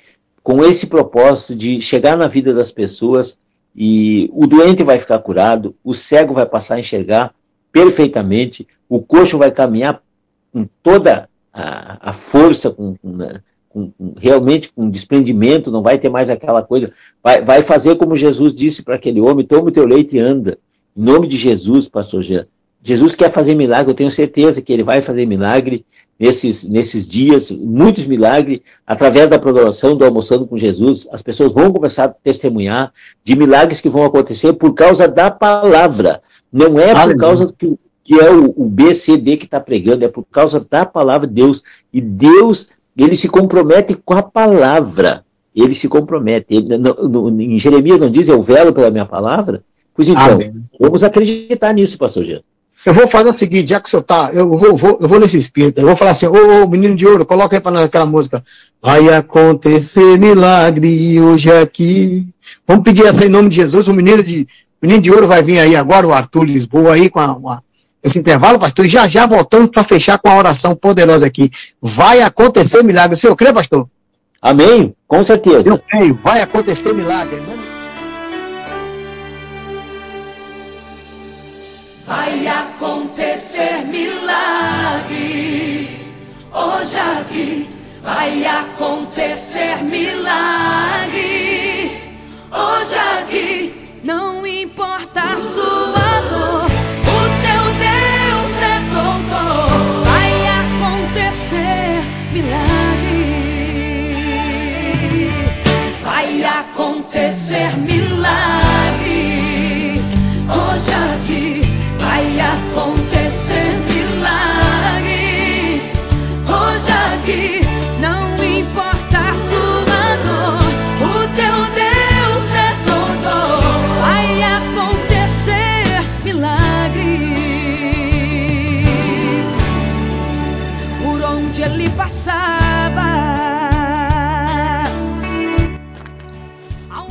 [0.47, 3.37] com esse propósito de chegar na vida das pessoas
[3.75, 7.35] e o doente vai ficar curado, o cego vai passar a enxergar
[7.73, 10.01] perfeitamente, o coxo vai caminhar
[10.53, 16.11] com toda a, a força, com, com, né, com, realmente com desprendimento, não vai ter
[16.11, 19.85] mais aquela coisa, vai, vai fazer como Jesus disse para aquele homem, toma o teu
[19.85, 20.57] leite e anda.
[20.97, 22.45] Em nome de Jesus, pastor Jean.
[22.85, 25.85] Jesus quer fazer milagre, eu tenho certeza que ele vai fazer milagre
[26.19, 31.73] nesses, nesses dias, muitos milagres, através da programação do Almoçando com Jesus, as pessoas vão
[31.73, 32.93] começar a testemunhar
[33.23, 36.23] de milagres que vão acontecer por causa da palavra.
[36.53, 40.25] Não é por causa que, que é o, o BCD que está pregando, é por
[40.25, 41.63] causa da palavra de Deus.
[41.93, 45.25] E Deus, ele se compromete com a palavra.
[45.55, 46.55] Ele se compromete.
[46.55, 49.63] Ele, no, no, em Jeremias não diz, eu velo pela minha palavra?
[49.95, 50.55] Pois então, Amém.
[50.79, 52.43] vamos acreditar nisso, pastor Jean.
[52.87, 55.19] Eu vou fazer o seguinte, já que o senhor tá, eu vou, vou, eu vou
[55.19, 57.87] nesse espírito, eu vou falar assim, ô, ô menino de ouro, coloca aí para nós
[57.87, 58.41] aquela música.
[58.81, 62.29] Vai acontecer milagre hoje aqui.
[62.65, 64.47] Vamos pedir essa em nome de Jesus, o menino de,
[64.81, 67.61] menino de ouro vai vir aí agora, o Arthur Lisboa aí com a, uma,
[68.05, 71.51] esse intervalo, pastor, e já já voltamos para fechar com a oração poderosa aqui.
[71.83, 73.15] Vai acontecer milagre.
[73.15, 73.89] O senhor crê, pastor?
[74.41, 75.71] Amém, com certeza.
[75.71, 77.41] Eu creio, vai acontecer milagre.
[77.41, 77.66] Não...
[82.07, 85.19] Vai acontecer milagre
[86.53, 87.69] hoje aqui.
[88.01, 91.21] Vai acontecer milagre
[92.53, 94.01] hoje aqui.
[94.05, 95.21] Não importa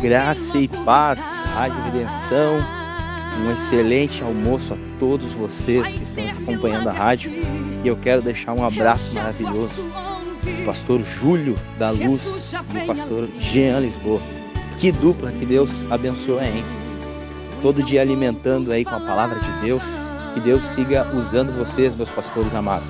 [0.06, 2.60] Graça e paz, Rádio Redenção.
[3.40, 7.32] Um excelente almoço a todos vocês que estão acompanhando a rádio.
[7.84, 13.28] E eu quero deixar um abraço maravilhoso do pastor Júlio da Luz e do pastor
[13.40, 14.22] Jean Lisboa.
[14.78, 16.64] Que dupla que Deus abençoe, hein?
[17.64, 19.82] Todo dia alimentando aí com a palavra de Deus.
[20.36, 22.88] Que Deus siga usando vocês, meus pastores amados.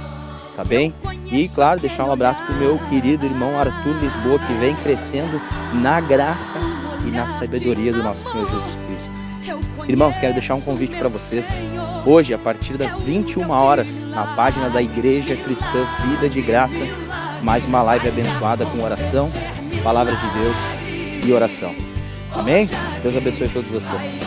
[0.53, 0.93] Tá bem?
[1.31, 5.39] E, claro, deixar um abraço pro meu querido irmão Arthur Lisboa, que vem crescendo
[5.73, 6.59] na graça
[7.05, 9.25] e na sabedoria do nosso Senhor Jesus Cristo.
[9.87, 11.47] Irmãos, quero deixar um convite para vocês.
[12.05, 16.83] Hoje, a partir das 21 horas, na página da Igreja Cristã Vida de Graça,
[17.43, 19.31] mais uma live abençoada com oração,
[19.83, 21.75] palavra de Deus e oração.
[22.31, 22.67] Amém?
[23.03, 24.24] Deus abençoe todos vocês.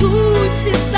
[0.00, 0.93] Pois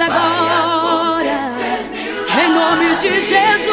[0.00, 1.38] vida agora.
[2.42, 3.70] Em nome de Jesus.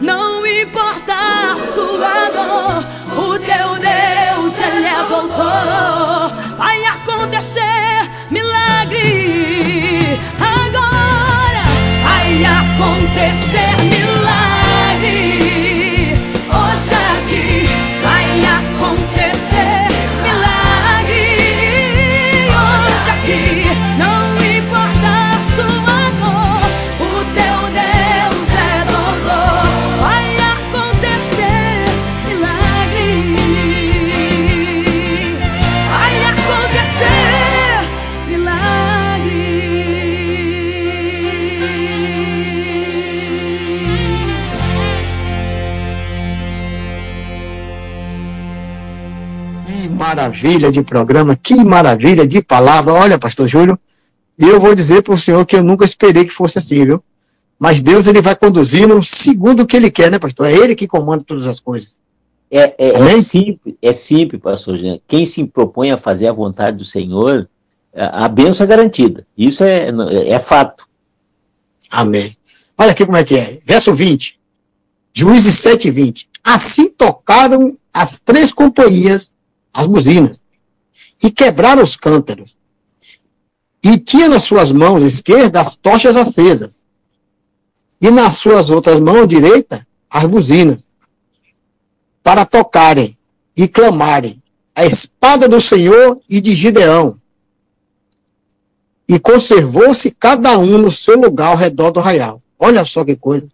[0.00, 2.82] Não importa a sua dor,
[3.22, 6.32] o teu Deus, Ele é doutor.
[6.56, 11.64] Vai acontecer milagre agora.
[12.02, 13.69] Vai acontecer
[50.30, 52.92] maravilha de programa, que maravilha de palavra.
[52.92, 53.78] Olha, pastor Júlio,
[54.38, 57.02] eu vou dizer para o senhor que eu nunca esperei que fosse assim, viu?
[57.58, 60.46] Mas Deus ele vai conduzindo segundo o que ele quer, né, pastor?
[60.46, 61.98] É ele que comanda todas as coisas.
[62.50, 64.98] É, é, é simples, é simples, pastor Jean.
[65.06, 67.48] Quem se propõe a fazer a vontade do Senhor,
[67.94, 69.26] a a bênção é garantida.
[69.36, 69.88] Isso é,
[70.26, 70.88] é fato.
[71.90, 72.36] Amém.
[72.78, 73.60] Olha aqui como é que é.
[73.64, 74.38] Verso 20.
[75.12, 76.28] Juízes 7, 20.
[76.42, 79.32] Assim tocaram as três companhias
[79.72, 80.40] as buzinas
[81.22, 82.56] e quebraram os cântaros.
[83.82, 86.82] E tinha nas suas mãos esquerdas as tochas acesas.
[88.00, 90.88] E nas suas outras mãos direita as buzinas.
[92.22, 93.16] Para tocarem
[93.56, 94.42] e clamarem
[94.74, 97.18] a espada do Senhor e de Gideão.
[99.08, 102.42] E conservou-se cada um no seu lugar ao redor do arraial.
[102.58, 103.48] Olha só que coisa.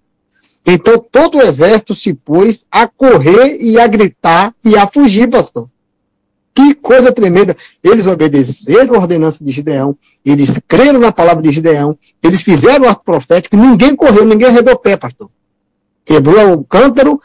[0.67, 5.69] Então todo o exército se pôs a correr e a gritar e a fugir, pastor.
[6.57, 7.55] Que coisa tremenda.
[7.85, 9.95] Eles obedeceram a ordenança de Gideão,
[10.25, 14.73] eles creram na palavra de Gideão, eles fizeram o ato profético, ninguém correu, ninguém arredou
[14.73, 15.29] o pé, pastor.
[16.03, 17.21] Quebrou o cântaro,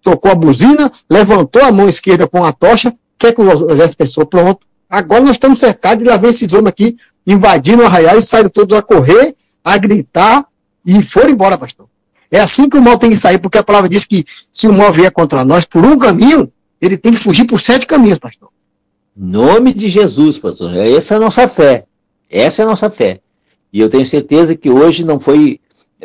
[0.00, 4.24] tocou a buzina, levantou a mão esquerda com a tocha, quer que o exército pensou,
[4.24, 4.64] pronto.
[4.88, 8.48] Agora nós estamos cercados e lá vem esses homens aqui invadindo o arraial e saíram
[8.48, 9.34] todos a correr,
[9.64, 10.46] a gritar
[10.86, 11.88] e foram embora, pastor.
[12.30, 14.72] É assim que o mal tem que sair, porque a palavra diz que se o
[14.72, 18.48] mal vier contra nós por um caminho, ele tem que fugir por sete caminhos, pastor.
[19.16, 20.76] Nome de Jesus, pastor.
[20.76, 21.86] Essa é a nossa fé.
[22.30, 23.20] Essa é a nossa fé.
[23.72, 25.58] E eu tenho certeza que hoje não foi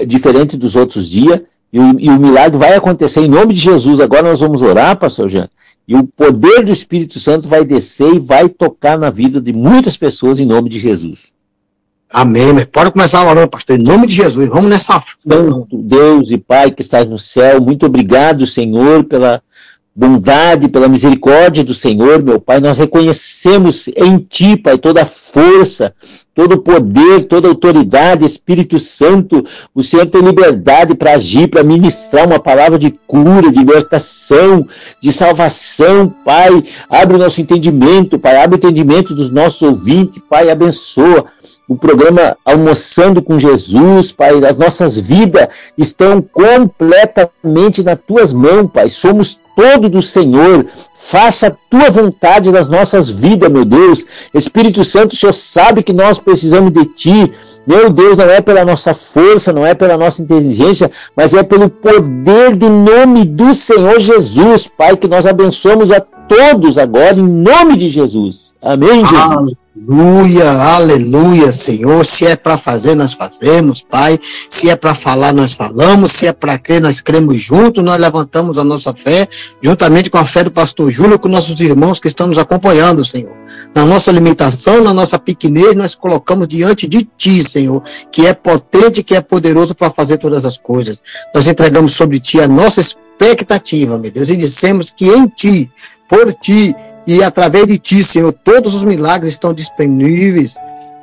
[0.07, 1.41] diferente dos outros dias.
[1.73, 3.99] E o, e o milagre vai acontecer em nome de Jesus.
[3.99, 5.49] Agora nós vamos orar, pastor Jean.
[5.87, 9.97] E o poder do Espírito Santo vai descer e vai tocar na vida de muitas
[9.97, 11.33] pessoas em nome de Jesus.
[12.09, 14.49] Amém, mas pode começar orando, pastor, em nome de Jesus.
[14.49, 15.01] Vamos nessa.
[15.17, 19.41] Santo Deus e Pai que estás no céu, muito obrigado, Senhor, pela
[19.93, 22.59] bondade, pela misericórdia do Senhor, meu Pai.
[22.59, 25.93] Nós reconhecemos em Ti, Pai, toda a força,
[26.33, 29.45] todo o poder, toda a autoridade, Espírito Santo.
[29.75, 34.65] O Senhor tem liberdade para agir, para ministrar uma palavra de cura, de libertação,
[35.01, 36.63] de salvação, Pai.
[36.89, 38.37] Abre o nosso entendimento, Pai.
[38.37, 40.49] Abre o entendimento dos nossos ouvintes, Pai.
[40.49, 41.25] Abençoa
[41.71, 44.43] o programa Almoçando com Jesus, Pai.
[44.43, 45.47] As nossas vidas
[45.77, 48.89] estão completamente nas tuas mãos, Pai.
[48.89, 50.65] Somos todo do Senhor.
[50.93, 54.05] Faça a tua vontade nas nossas vidas, meu Deus.
[54.33, 57.31] Espírito Santo, o Senhor sabe que nós precisamos de ti.
[57.65, 61.69] Meu Deus, não é pela nossa força, não é pela nossa inteligência, mas é pelo
[61.69, 67.77] poder do nome do Senhor Jesus, Pai, que nós abençoamos a todos agora, em nome
[67.77, 68.53] de Jesus.
[68.61, 69.60] Amém, Jesus.
[69.73, 72.05] Aleluia, aleluia, Senhor.
[72.05, 74.19] Se é para fazer, nós fazemos, Pai.
[74.21, 76.11] Se é para falar, nós falamos.
[76.11, 77.81] Se é para crer, nós cremos juntos.
[77.81, 79.25] Nós levantamos a nossa fé,
[79.61, 83.31] juntamente com a fé do pastor Júlio, com nossos irmãos que estão nos acompanhando, Senhor.
[83.73, 89.01] Na nossa limitação, na nossa pequenez, nós colocamos diante de Ti, Senhor, que é potente,
[89.01, 91.01] que é poderoso para fazer todas as coisas.
[91.33, 95.71] Nós entregamos sobre Ti a nossa expectativa, meu Deus, e dissemos que em Ti,
[96.09, 96.75] por Ti,
[97.05, 100.55] e através de ti, Senhor, todos os milagres estão disponíveis,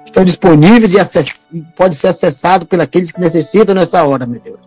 [0.05, 1.51] estão disponíveis e, acess...
[1.76, 4.59] pode ser acessado aqueles que necessitam nessa hora, meu Deus.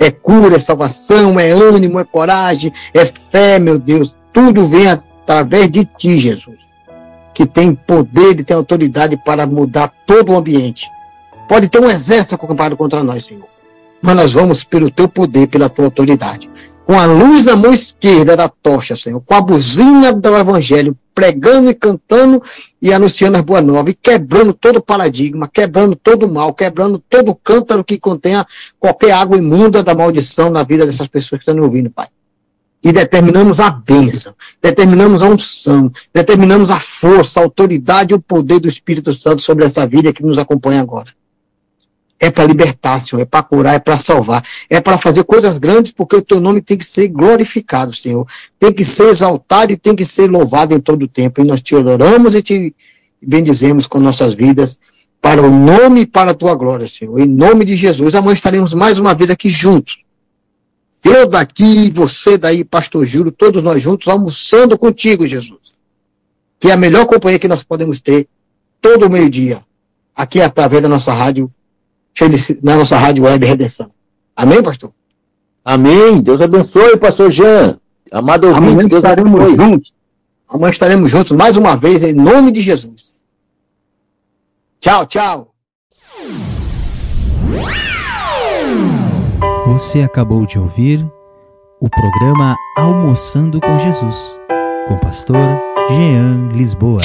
[0.00, 4.14] É cura, é salvação, é ânimo, é coragem, é fé, meu Deus.
[4.32, 6.60] Tudo vem através de ti, Jesus,
[7.34, 10.88] que tem poder e tem autoridade para mudar todo o ambiente.
[11.48, 13.46] Pode ter um exército acampado contra nós, Senhor.
[14.02, 16.48] Mas nós vamos pelo teu poder, pela tua autoridade
[16.88, 21.68] com a luz na mão esquerda da tocha, Senhor, com a buzina do Evangelho, pregando
[21.68, 22.42] e cantando
[22.80, 27.84] e anunciando as boas novas, e quebrando todo paradigma, quebrando todo mal, quebrando todo cântaro
[27.84, 28.42] que contenha
[28.80, 32.06] qualquer água imunda da maldição na vida dessas pessoas que estão ouvindo, Pai.
[32.82, 34.32] E determinamos a bênção,
[34.62, 39.66] determinamos a unção, determinamos a força, a autoridade e o poder do Espírito Santo sobre
[39.66, 41.12] essa vida que nos acompanha agora
[42.20, 45.92] é para libertar, Senhor, é para curar, é para salvar, é para fazer coisas grandes,
[45.92, 48.26] porque o teu nome tem que ser glorificado, Senhor.
[48.58, 51.40] Tem que ser exaltado e tem que ser louvado em todo o tempo.
[51.40, 52.74] E nós te adoramos e te
[53.22, 54.78] bendizemos com nossas vidas,
[55.20, 57.18] para o nome e para a tua glória, Senhor.
[57.18, 58.14] Em nome de Jesus.
[58.14, 60.02] Amanhã estaremos mais uma vez aqui juntos.
[61.04, 65.78] Eu daqui, você daí, Pastor Júlio, todos nós juntos, almoçando contigo, Jesus.
[66.58, 68.28] Que é a melhor companhia que nós podemos ter
[68.80, 69.60] todo meio-dia,
[70.14, 71.50] aqui através da nossa rádio
[72.62, 73.90] na nossa Rádio Web Redenção.
[74.36, 74.92] Amém, pastor?
[75.64, 76.20] Amém.
[76.20, 77.78] Deus abençoe, pastor Jean.
[78.12, 79.66] Amado ouvinte, Amanhã Deus estaremos abençoe.
[79.66, 79.94] juntos.
[80.48, 83.22] Amanhã estaremos juntos mais uma vez, em nome de Jesus.
[84.80, 85.52] Tchau, tchau.
[89.66, 91.06] Você acabou de ouvir
[91.80, 94.16] o programa Almoçando com Jesus,
[94.88, 95.36] com o pastor
[95.90, 97.02] Jean Lisboa.